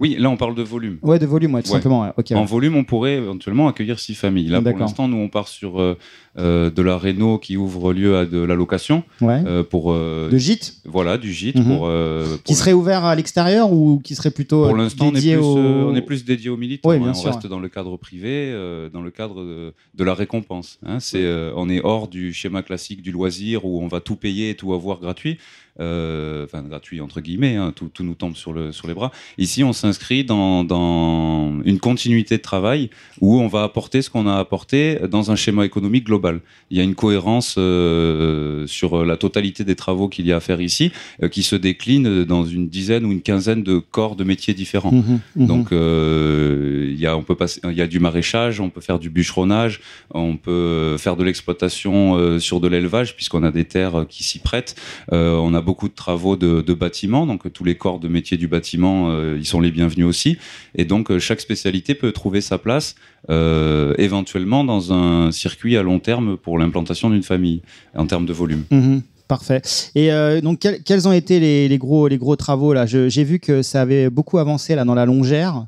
[0.00, 0.98] Oui, là on parle de volume.
[1.02, 1.74] Ouais, de volume, ouais, tout Ouais.
[1.74, 2.02] simplement.
[2.02, 2.34] ouais.
[2.36, 4.48] En volume, on pourrait éventuellement accueillir six familles.
[4.48, 5.96] Là, pour l'instant, nous, on part sur euh,
[6.38, 10.38] euh, de la réno qui ouvre lieu à de la location euh, pour euh, De
[10.38, 11.64] gîte Voilà, du gîte Mhm.
[11.64, 11.78] pour.
[11.88, 15.20] pour qui serait ouvert à l'extérieur ou qui serait plutôt Pour l'instant, on est, plus,
[15.20, 15.56] dédié au...
[15.56, 16.90] on est plus dédié aux militants.
[16.90, 17.14] Bien hein.
[17.14, 18.52] sûr, on reste dans le cadre privé,
[18.92, 20.78] dans le cadre de, de la récompense.
[20.86, 21.00] hein.
[21.00, 24.54] C'est, on est hors du schéma classique du loisir où on va tout payer et
[24.54, 25.38] tout avoir gratuit.
[25.80, 29.12] Euh, Enfin, gratuit entre guillemets, hein, tout, tout nous tombe sur, le, sur les bras.
[29.36, 32.88] Ici, on s'inscrit dans, dans une continuité de travail
[33.20, 36.40] où on va apporter ce qu'on a apporté dans un schéma économique global.
[36.70, 40.40] Il y a une cohérence euh, sur la totalité des travaux qu'il y a à
[40.40, 40.90] faire ici
[41.22, 44.92] euh, qui se décline dans une dizaine ou une quinzaine de corps de métiers différents.
[45.36, 48.80] Donc euh, il y a on peut passer il y a du maraîchage, on peut
[48.80, 49.80] faire du bûcheronnage,
[50.14, 54.76] on peut faire de l'exploitation sur de l'élevage puisqu'on a des terres qui s'y prêtent.
[55.10, 59.10] On a beaucoup de travaux de, bâtiments donc tous les corps de métiers du bâtiment
[59.10, 60.38] euh, ils sont les bienvenus aussi
[60.74, 62.94] et donc euh, chaque spécialité peut trouver sa place
[63.28, 67.60] euh, éventuellement dans un circuit à long terme pour l'implantation d'une famille
[67.94, 68.64] en termes de volume.
[68.70, 69.60] Mhm, Parfait.
[69.94, 70.08] Et
[70.40, 72.86] donc, quels, ont été les, gros, les gros travaux là?
[72.86, 75.66] J'ai vu que ça avait beaucoup avancé là dans la longère,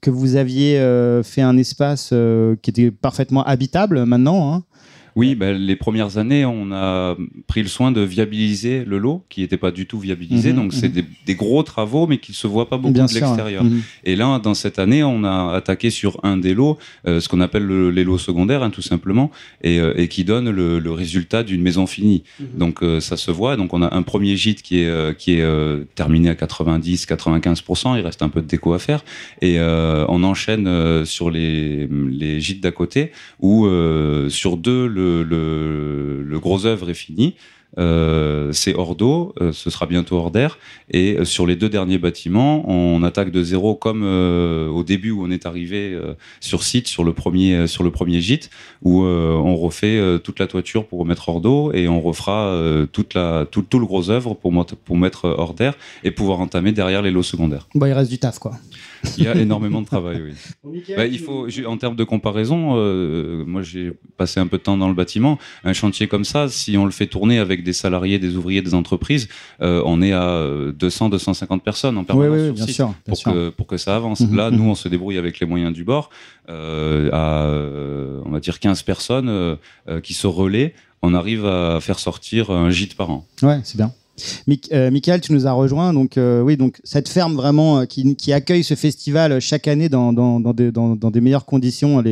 [0.00, 0.78] que vous aviez
[1.24, 2.14] fait un espace
[2.62, 4.54] qui était parfaitement habitable maintenant.
[4.54, 4.62] hein.
[5.20, 7.14] Oui, ben, les premières années, on a
[7.46, 10.50] pris le soin de viabiliser le lot, qui n'était pas du tout viabilisé.
[10.52, 10.94] Mhm, donc, c'est mhm.
[10.94, 13.62] des, des gros travaux, mais qui ne se voient pas beaucoup Bien de l'extérieur.
[13.64, 13.82] mhm.
[14.04, 17.42] Et là, dans cette année, on a attaqué sur un des lots, euh, ce qu'on
[17.42, 19.30] appelle le- les lots secondaires, hein, tout simplement,
[19.62, 22.22] et, euh, et qui donne le, le résultat d'une maison finie.
[22.56, 23.56] Donc, euh, ça se voit.
[23.56, 25.44] Donc, on a un premier gîte qui est, qui est
[25.96, 27.98] terminé à 90-95%.
[27.98, 29.04] Il reste un peu de déco à faire.
[29.42, 31.86] Et on enchaîne sur les,
[32.22, 33.66] les gîtes d'à côté, où
[34.30, 37.34] sur deux, le, le, gros œuvre est fini.
[37.78, 40.58] Euh, c'est hors d'eau, euh, ce sera bientôt hors d'air.
[40.90, 45.24] Et euh, sur les deux derniers bâtiments, on attaque de zéro comme au début où
[45.24, 45.98] on est arrivé
[46.40, 48.50] sur site, sur le premier, sur le premier gîte,
[48.82, 52.58] où on refait toute la toiture pour remettre hors d'eau et on refera
[52.92, 57.22] tout, le gros œuvre pour, pour mettre hors d'air et pouvoir entamer derrière les lots
[57.22, 57.68] secondaires.
[57.74, 58.52] Bon, il reste du taf, quoi.
[59.18, 60.22] Il y a énormément de travail,
[60.64, 60.82] oui.
[60.96, 64.76] Bah, il faut, en termes de comparaison, euh, moi j'ai passé un peu de temps
[64.76, 65.38] dans le bâtiment.
[65.64, 68.74] Un chantier comme ça, si on le fait tourner avec des salariés, des ouvriers, des
[68.74, 69.28] entreprises,
[69.62, 70.44] euh, on est à
[70.78, 72.86] 200-250 personnes en Oui, permanence oui, bien site sûr.
[72.88, 73.32] Bien pour, sûr.
[73.32, 74.20] que, pour que ça avance.
[74.20, 74.56] Mhm, Là, mhm.
[74.58, 76.10] nous, on se débrouille avec les moyens du bord.
[76.48, 79.56] Euh, à, euh, on va dire, 15 personnes euh,
[79.88, 83.26] euh, qui se relaient, on arrive à faire sortir un gîte par an.
[83.42, 83.92] Ouais, c'est bien.
[84.48, 85.92] Mick- euh, Michael, tu nous as rejoint.
[85.92, 90.12] Donc, euh, oui, donc cette ferme vraiment euh, qui, accueille ce festival chaque année dans,
[90.12, 92.02] des, meilleures conditions,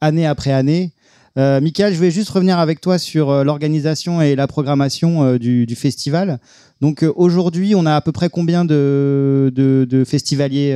[0.00, 0.92] année après année.
[1.38, 5.38] Euh, Michael, je vais juste revenir avec toi sur euh, l'organisation et la programmation euh,
[5.38, 6.38] du, du festival.
[6.80, 10.74] Donc, euh, aujourd'hui, on a à peu près combien de, de, de festivaliers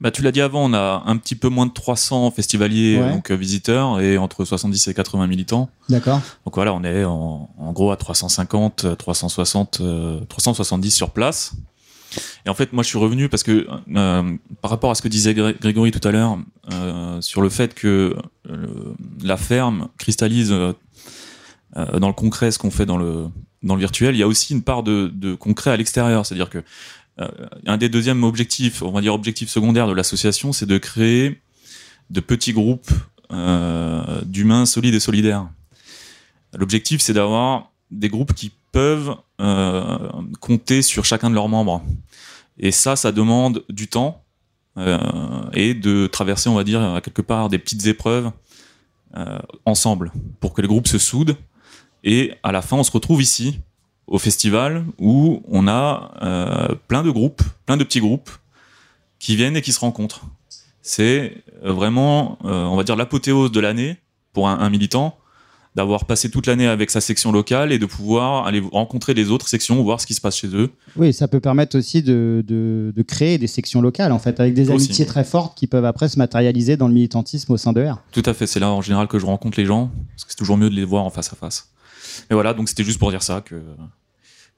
[0.00, 3.10] Bah, tu l'as dit avant, on a un petit peu moins de 300 festivaliers, Ouais.
[3.10, 5.68] donc visiteurs, et entre 70 et 80 militants.
[5.88, 6.20] D'accord.
[6.44, 11.52] Donc voilà, on est en, en gros à 350, euh, 360, euh, 370 sur place.
[12.46, 15.08] Et en fait, moi, je suis revenu parce que euh, par rapport à ce que
[15.08, 16.38] disait Gré- Grégory tout à l'heure
[16.72, 18.16] euh, sur le fait que
[18.50, 18.66] euh,
[19.22, 20.50] la ferme cristallise
[21.74, 23.28] dans le concret ce qu'on fait dans le
[23.62, 26.26] dans le virtuel, il y a aussi une part de, de concret à l'extérieur.
[26.26, 26.62] C'est-à-dire que
[27.66, 31.40] un des deuxièmes objectifs, on va dire objectif secondaire de l'association, c'est de créer
[32.10, 32.90] de petits groupes
[34.24, 35.48] d'humains solides et solidaires.
[36.54, 39.98] L'objectif, c'est d'avoir des groupes qui peuvent euh,
[40.40, 41.82] compter sur chacun de leurs membres.
[42.58, 44.24] Et ça, ça demande du temps
[44.78, 44.98] euh,
[45.52, 48.30] et de traverser, on va dire, quelque part des petites épreuves
[49.16, 51.36] euh, ensemble pour que les groupes se soudent.
[52.02, 53.60] Et à la fin, on se retrouve ici,
[54.06, 58.30] au festival, où on a plein de groupes, plein de petits groupes
[59.20, 60.22] qui viennent et qui se rencontrent.
[60.82, 63.98] C'est vraiment, on va dire, l'apothéose de l'année
[64.32, 65.16] pour un militant
[65.74, 69.48] d'avoir passé toute l'année avec sa section locale et de pouvoir aller rencontrer les autres
[69.48, 70.70] sections, voir ce qui se passe chez eux.
[70.96, 74.52] Oui, ça peut permettre aussi de, de, de créer des sections locales, en fait, avec
[74.52, 74.86] des Aussi.
[74.86, 77.98] amitiés très fortes qui peuvent après se matérialiser dans le militantisme au sein de R.
[78.12, 80.36] Tout à fait, c'est là en général que je rencontre les gens, parce que c'est
[80.36, 81.70] toujours mieux de les voir en face à face.
[82.28, 83.54] Mais voilà, donc c'était juste pour dire ça, que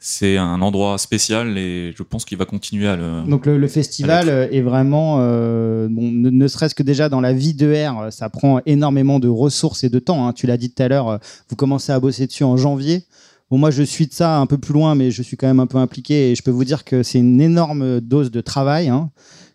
[0.07, 3.23] c'est un endroit spécial et je pense qu'il va continuer à le...
[3.27, 7.23] Donc le, le festival euh, est vraiment, euh, bon, ne, ne serait-ce que déjà dans
[7.23, 10.29] la vie de R, euh, ça prend énormément de ressources et de temps.
[10.29, 10.35] hein.
[10.35, 13.05] Tu l'as dit tout à l'heure, vous commencez à bosser dessus en janvier.
[13.51, 15.61] Bon, moi, je suis de ça un peu plus loin, mais je suis quand même
[15.61, 18.88] un peu impliqué et je peux vous dire que c'est une énorme dose de travail
[18.88, 19.11] hein,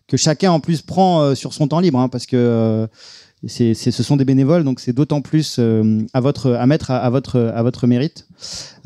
[0.08, 2.86] que chacun en plus prend euh, sur son temps libre, hein, parce que euh,
[3.46, 6.90] c'est, c'est- ce sont des bénévoles, donc c'est d'autant plus euh, à votre à mettre
[6.90, 8.26] à, à votre à votre mérite.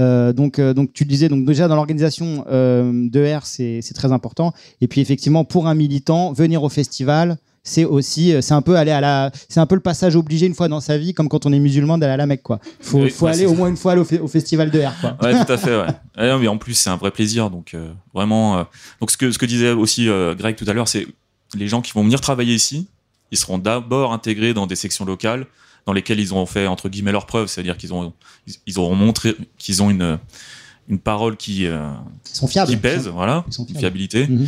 [0.00, 4.12] Euh, donc euh, donc tu le disais donc déjà dans l'organisation de R, c'est, très
[4.12, 4.52] important.
[4.80, 7.36] Et puis effectivement pour un militant venir au festival
[7.66, 10.54] c'est aussi c'est un peu aller à la c'est un peu le passage obligé une
[10.54, 12.98] fois dans sa vie comme quand on est musulman d'aller à la Mecque quoi faut,
[13.04, 15.16] Oui, faut ouais, aller au moins une fois au, fe- au festival de R quoi
[15.22, 15.86] Ouais, tout à fait, ouais.
[16.18, 17.74] Ouais, non, mais en plus, c'est un vrai plaisir, donc
[18.14, 18.66] vraiment...
[19.00, 21.06] donc ce que, ce que disait aussi Greg tout à l'heure, c'est
[21.56, 22.86] les gens qui vont venir travailler ici,
[23.30, 25.46] ils seront d'abord intégrés dans des sections locales
[25.86, 28.14] dans lesquelles ils auront fait, entre guillemets, leurs preuves, c'est-à-dire qu'ils ont,
[28.66, 30.18] ils, auront montré qu'ils ont une,
[30.88, 31.90] une parole qui, euh,
[32.30, 33.80] ils sont fiables qui pèse, voilà, Ils sont une fiables.
[33.80, 34.26] fiabilité.
[34.26, 34.46] Mhm.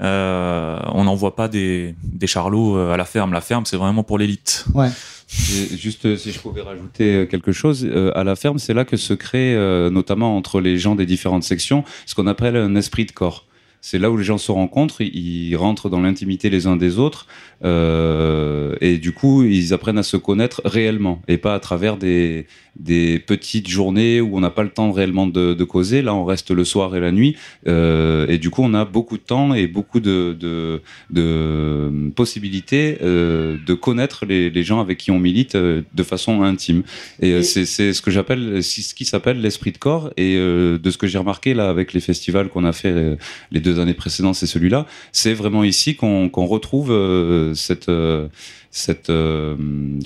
[0.00, 3.32] Euh, on n'envoie pas des, des charlots euh, à la ferme.
[3.32, 4.64] La ferme, c'est vraiment pour l'élite.
[4.74, 4.88] ouais
[5.32, 8.96] juste euh, si je pouvais rajouter quelque chose, euh, à la ferme, c'est là que
[8.96, 13.06] se crée, euh, notamment entre les gens des différentes sections, ce qu'on appelle un esprit
[13.06, 13.46] de corps.
[13.84, 17.26] C'est là où les gens se rencontrent, ils rentrent dans l'intimité les uns des autres,
[17.64, 22.46] euh, et du coup, ils apprennent à se connaître réellement, et pas à travers des,
[22.76, 26.00] des petites journées où on n'a pas le temps réellement de, de causer.
[26.00, 29.18] Là, on reste le soir et la nuit, euh, et du coup, on a beaucoup
[29.18, 34.98] de temps et beaucoup de, de, de possibilités euh, de connaître les, les gens avec
[34.98, 36.84] qui on milite de façon intime.
[37.20, 40.10] Et, Et- c'est ce que j'appelle, ce qui s'appelle l'esprit de corps.
[40.16, 43.16] Et de ce que j'ai remarqué là avec les festivals qu'on a fait
[43.50, 44.86] les deux années précédentes, c'est celui-là.
[45.12, 48.28] C'est vraiment ici qu'on qu'on retrouve euh, cette euh,
[48.74, 49.54] cette euh,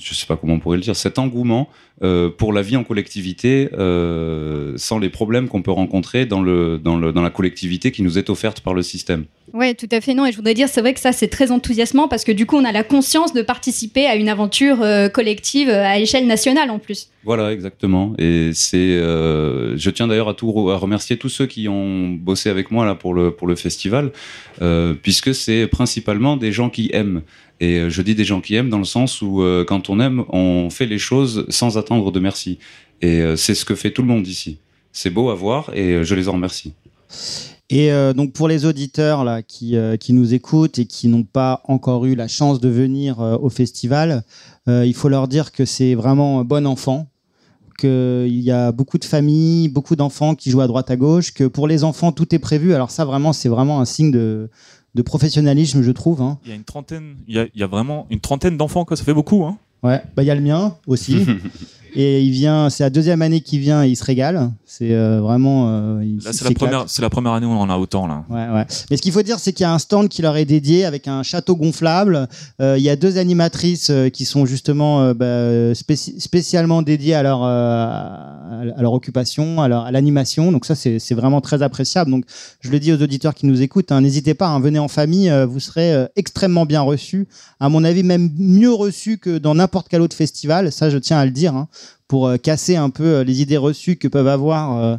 [0.02, 1.68] je sais pas comment on pourrait le dire, cet engouement
[2.02, 6.76] euh, pour la vie en collectivité, euh, sans les problèmes qu'on peut rencontrer dans le
[6.76, 9.24] dans le dans la collectivité qui nous est offerte par le système.
[9.54, 10.26] Ouais, tout à fait non.
[10.26, 12.56] Et je voudrais dire, c'est vrai que ça, c'est très enthousiasmant parce que du coup,
[12.56, 14.78] on a la conscience de participer à une aventure
[15.14, 17.08] collective à échelle nationale en plus.
[17.26, 18.14] Voilà, exactement.
[18.18, 22.50] Et c'est, euh, je tiens d'ailleurs à tout à remercier tous ceux qui ont bossé
[22.50, 24.12] avec moi là pour le pour le festival,
[24.62, 27.22] euh, puisque c'est principalement des gens qui aiment.
[27.60, 30.00] Et euh, je dis des gens qui aiment dans le sens où euh, quand on
[30.00, 32.58] aime, on fait les choses sans attendre de merci.
[33.02, 34.58] Et euh, c'est ce que fait tout le monde ici.
[34.92, 36.72] C'est beau à voir et je les en remercie.
[37.68, 42.06] Et donc pour les auditeurs là qui, qui nous écoutent et qui n'ont pas encore
[42.06, 44.22] eu la chance de venir au festival,
[44.66, 47.10] il faut leur dire que c'est vraiment un bon enfant,
[47.78, 51.44] qu'il y a beaucoup de familles, beaucoup d'enfants qui jouent à droite à gauche, que
[51.44, 52.72] pour les enfants tout est prévu.
[52.72, 54.48] Alors ça vraiment c'est vraiment un signe de,
[54.96, 56.22] de professionnalisme je trouve.
[56.22, 56.38] hein.
[56.44, 58.84] Il y a une trentaine, il y a, il y a vraiment une trentaine d'enfants,
[58.84, 58.96] quoi.
[58.96, 59.58] Ça fait beaucoup, hein.
[59.82, 61.24] Ouais, bah il y a le mien aussi.
[61.98, 64.50] Et il vient, c'est la deuxième année qu'il vient et il se régale.
[64.66, 65.68] C'est euh, vraiment.
[65.70, 68.06] euh, il- Là, c'est la première, c'est la première année où on en a autant
[68.06, 68.22] là.
[68.28, 68.66] Ouais, ouais.
[68.90, 70.84] Mais ce qu'il faut dire, c'est qu'il y a un stand qui leur est dédié
[70.84, 72.28] avec un château gonflable.
[72.60, 77.42] Euh, il y a deux animatrices qui sont justement bah, spéci- spécialement dédiées à leur,
[77.42, 80.52] à leur occupation, à, l'animation.
[80.52, 82.10] Donc ça, c'est vraiment très appréciable.
[82.10, 82.24] Donc
[82.60, 85.32] je le dis aux auditeurs qui nous écoutent, hein, n'hésitez pas, hein, venez en famille,
[85.48, 87.26] vous serez extrêmement bien reçus.
[87.58, 90.70] À mon avis, même mieux reçus que dans n'importe quel autre festival.
[90.72, 91.54] Ça, je tiens à le dire.
[91.56, 91.68] hein,
[92.08, 94.96] pour euh, casser un peu euh, les idées reçues que peuvent avoir euh,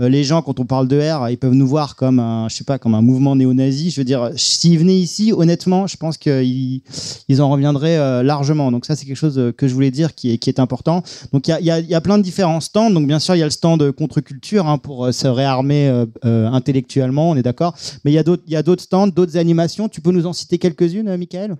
[0.00, 2.64] les gens quand on parle de R, ils peuvent nous voir comme un, je sais
[2.64, 3.90] pas, comme un mouvement néo-nazi.
[3.90, 6.82] Je veux dire, s'ils venaient ici, honnêtement, je pense qu'ils
[7.28, 8.70] ils en reviendraient largement.
[8.70, 11.02] Donc ça, c'est quelque chose que je voulais dire qui est, important.
[11.32, 12.90] Donc il y a, y, y a plein de différents stands.
[12.90, 17.36] Donc bien sûr, il y a le stand contre-culture hein, pour se réarmer intellectuellement, on
[17.36, 17.74] est d'accord.
[18.04, 19.88] Mais il y a d'autres, stands, d'autres animations.
[19.88, 21.56] Tu peux nous en citer quelques-unes, Michael?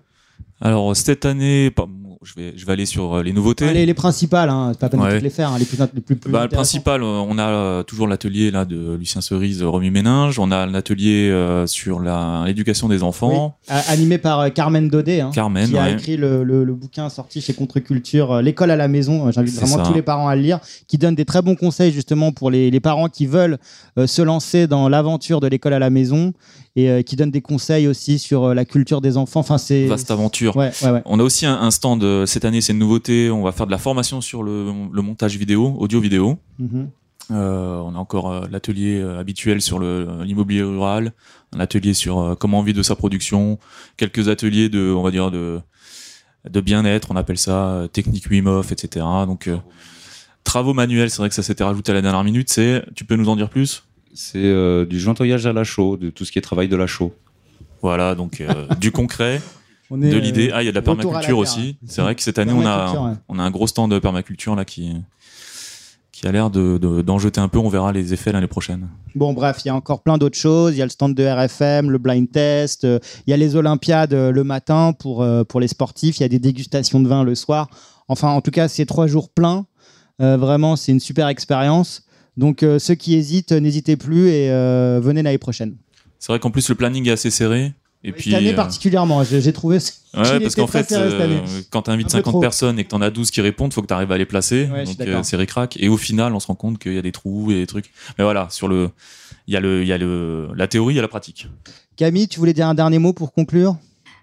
[0.61, 1.71] Alors cette année,
[2.21, 3.71] je vais, je vais aller sur euh, les nouveautés.
[3.73, 6.01] les, les principales, hein, c'est pas peine de toutes les faire, hein, les plus, les
[6.01, 9.69] plus, plus Bah, le principal, on a euh, toujours l'atelier là de Lucien Cerise, euh,
[9.69, 10.37] Romu Méninge.
[10.37, 13.55] On a un atelier euh, sur l'éducation des enfants.
[13.69, 17.39] Oui, animé par Carmen Dodé, hein, Carmen, qui a écrit le, le- le bouquin sorti
[17.41, 19.31] chez Contre-Culture, L'école à la maison.
[19.31, 19.83] J'invite vraiment ça.
[19.83, 22.69] tous les parents à le lire, qui donne des très bons conseils justement pour les,
[22.69, 23.57] les parents qui veulent
[23.97, 26.33] euh, se lancer dans l'aventure de l'école à la maison
[26.75, 29.39] et euh, qui donne des conseils aussi sur la culture des enfants.
[29.39, 30.55] Enfin, c'est Vaste aventure.
[30.57, 31.01] Ouais, ouais, ouais.
[31.05, 33.29] On a aussi un, un stand euh, cette année, c'est une nouveauté.
[33.31, 36.37] On va faire de la formation sur le, le montage vidéo, audio-vidéo.
[36.57, 36.89] Mhm.
[37.31, 41.13] Euh, on a encore euh, l'atelier euh, habituel sur l'immobilier rural,
[41.55, 43.59] un atelier sur euh, comment vivre de sa production,
[43.97, 45.61] quelques ateliers de, on va dire de,
[46.49, 49.05] de bien-être, on appelle ça euh, technique Wim Hof, etc.
[49.27, 49.57] Donc euh,
[50.43, 52.49] travaux manuels, c'est vrai que ça s'était rajouté à la dernière minute.
[52.49, 53.83] C'est, tu peux nous en dire plus?
[54.13, 56.87] C'est euh, du jointoyage à la chaux, de tout ce qui est travail de la
[56.87, 57.13] chaux.
[57.81, 59.41] Voilà, donc euh, du concret.
[59.91, 60.51] On est, de l'idée.
[60.53, 61.77] Ah, il y a de la permaculture aussi.
[61.81, 61.85] hein.
[61.87, 63.17] C'est vrai que cette année, on a, ouais.
[63.27, 64.93] on a un gros stand de permaculture là qui,
[66.11, 67.57] qui a l'air de, de- d'en jeter un peu.
[67.59, 68.87] On verra les effets l'année prochaine.
[69.15, 70.73] Bon, bref, il y a encore plein d'autres choses.
[70.75, 72.83] Il y a le stand de RFM, le blind test.
[72.83, 76.17] euh, il y a les Olympiades euh, le matin pour, euh, pour les sportifs.
[76.19, 77.69] Il y a des dégustations de vin le soir.
[78.07, 79.65] Enfin, en tout cas, c'est trois jours pleins.
[80.19, 82.03] Vraiment, c'est une super expérience.
[82.35, 84.49] Donc, ceux qui hésitent, n'hésitez plus et
[84.99, 85.77] venez l'année prochaine.
[86.17, 87.71] C'est vrai qu'en plus, le planning est assez serré.
[88.03, 89.77] Et puis, cette année euh, particulièrement, j'ai trouvé.
[90.15, 92.39] Ouais, parce qu'en fait, euh, quand tu invites peu 50 trop.
[92.39, 94.25] personnes et que tu en as 12 qui répondent, faut que tu arrives à les
[94.25, 94.69] placer.
[94.71, 95.75] Ouais, Donc euh, c'est ric-rac.
[95.79, 97.91] Et au final, on se rend compte qu'il y a des trous et des trucs.
[98.17, 98.89] Mais voilà, sur le,
[99.47, 101.47] il y a le, il y a le, la théorie, il y a la pratique.
[101.97, 103.75] Camille, tu voulais dire un dernier mot pour conclure?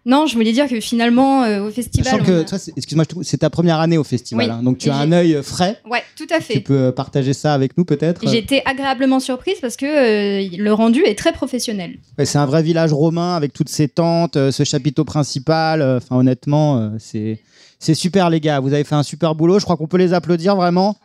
[0.09, 2.05] Non, je voulais dire que finalement, euh, au festival.
[2.13, 4.47] Sachant on que, a- toi, c'est- excuse-moi, c'est ta première année au festival.
[4.47, 4.53] Oui.
[4.53, 5.81] hein, donc, tu Et as un œil frais.
[5.91, 6.61] Ouais, tout à Tu fait.
[6.61, 10.73] peux euh, partager ça avec nous peut-être J'ai été agréablement surprise parce que euh, le
[10.73, 11.97] rendu est très professionnel.
[12.19, 15.83] Ouais, c'est un vrai village romain avec toutes ces tentes, euh, ce chapiteau principal.
[15.83, 17.41] euh, Enfin, honnêtement, euh, c'est
[17.81, 18.61] c'est super, les gars.
[18.61, 19.59] Vous avez fait un super boulot.
[19.59, 20.97] Je crois qu'on peut les applaudir vraiment.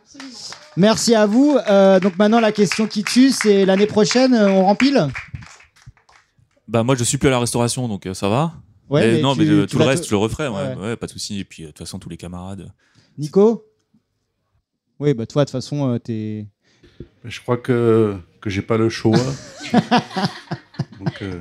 [0.76, 1.58] Merci à vous.
[1.68, 5.08] Euh, donc maintenant, la question qui tue, c'est l'année prochaine, euh, on rempile?
[6.68, 8.52] Bah, moi, je suis plus à la restauration, donc euh, ça va.
[8.90, 10.48] Ouais, Mais mais non, tu- mais euh, tout le reste, te- je le referai.
[10.48, 10.76] Ouais, Ouais.
[10.76, 11.38] ouais, pas de souci.
[11.40, 12.72] Et puis, euh, de toute façon, tous les camarades.
[13.18, 13.64] Nico?
[14.98, 16.46] Oui, bah toi, de toute façon, euh, t'es.
[17.24, 19.18] Je crois que, que j'ai pas le choix.
[20.98, 21.40] Donc, euh,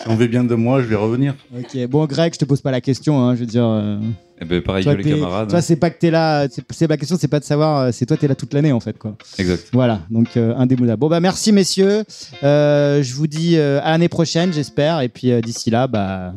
[0.00, 1.34] si on veut bien de moi, je vais revenir.
[1.56, 1.86] Ok.
[1.88, 3.20] Bon, Greg, je te pose pas la question.
[3.20, 3.64] hein, je veux dire.
[3.66, 3.98] euh,
[4.40, 5.50] Eh ben, pareil toi, que les t'es- camarades.
[5.50, 6.46] Toi, c'est pas que t'es là.
[6.50, 7.78] C'est c'est- la question, c'est pas de savoir.
[7.80, 9.16] euh, C'est toi, t'es là toute l'année, en fait, quoi.
[9.38, 9.68] Exact.
[9.72, 11.00] Voilà, donc euh, indémodable.
[11.00, 12.04] Bon bah merci messieurs.
[12.44, 15.00] Euh, je vous dis euh, à l'année prochaine, j'espère.
[15.00, 16.34] Et puis euh, d'ici là, bah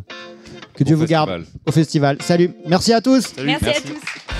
[0.74, 1.47] que Dieu Bon vous garde festival.
[1.68, 2.18] au festival.
[2.22, 2.49] Salut.
[2.68, 3.34] Merci à tous.
[3.45, 4.30] Merci, à tous.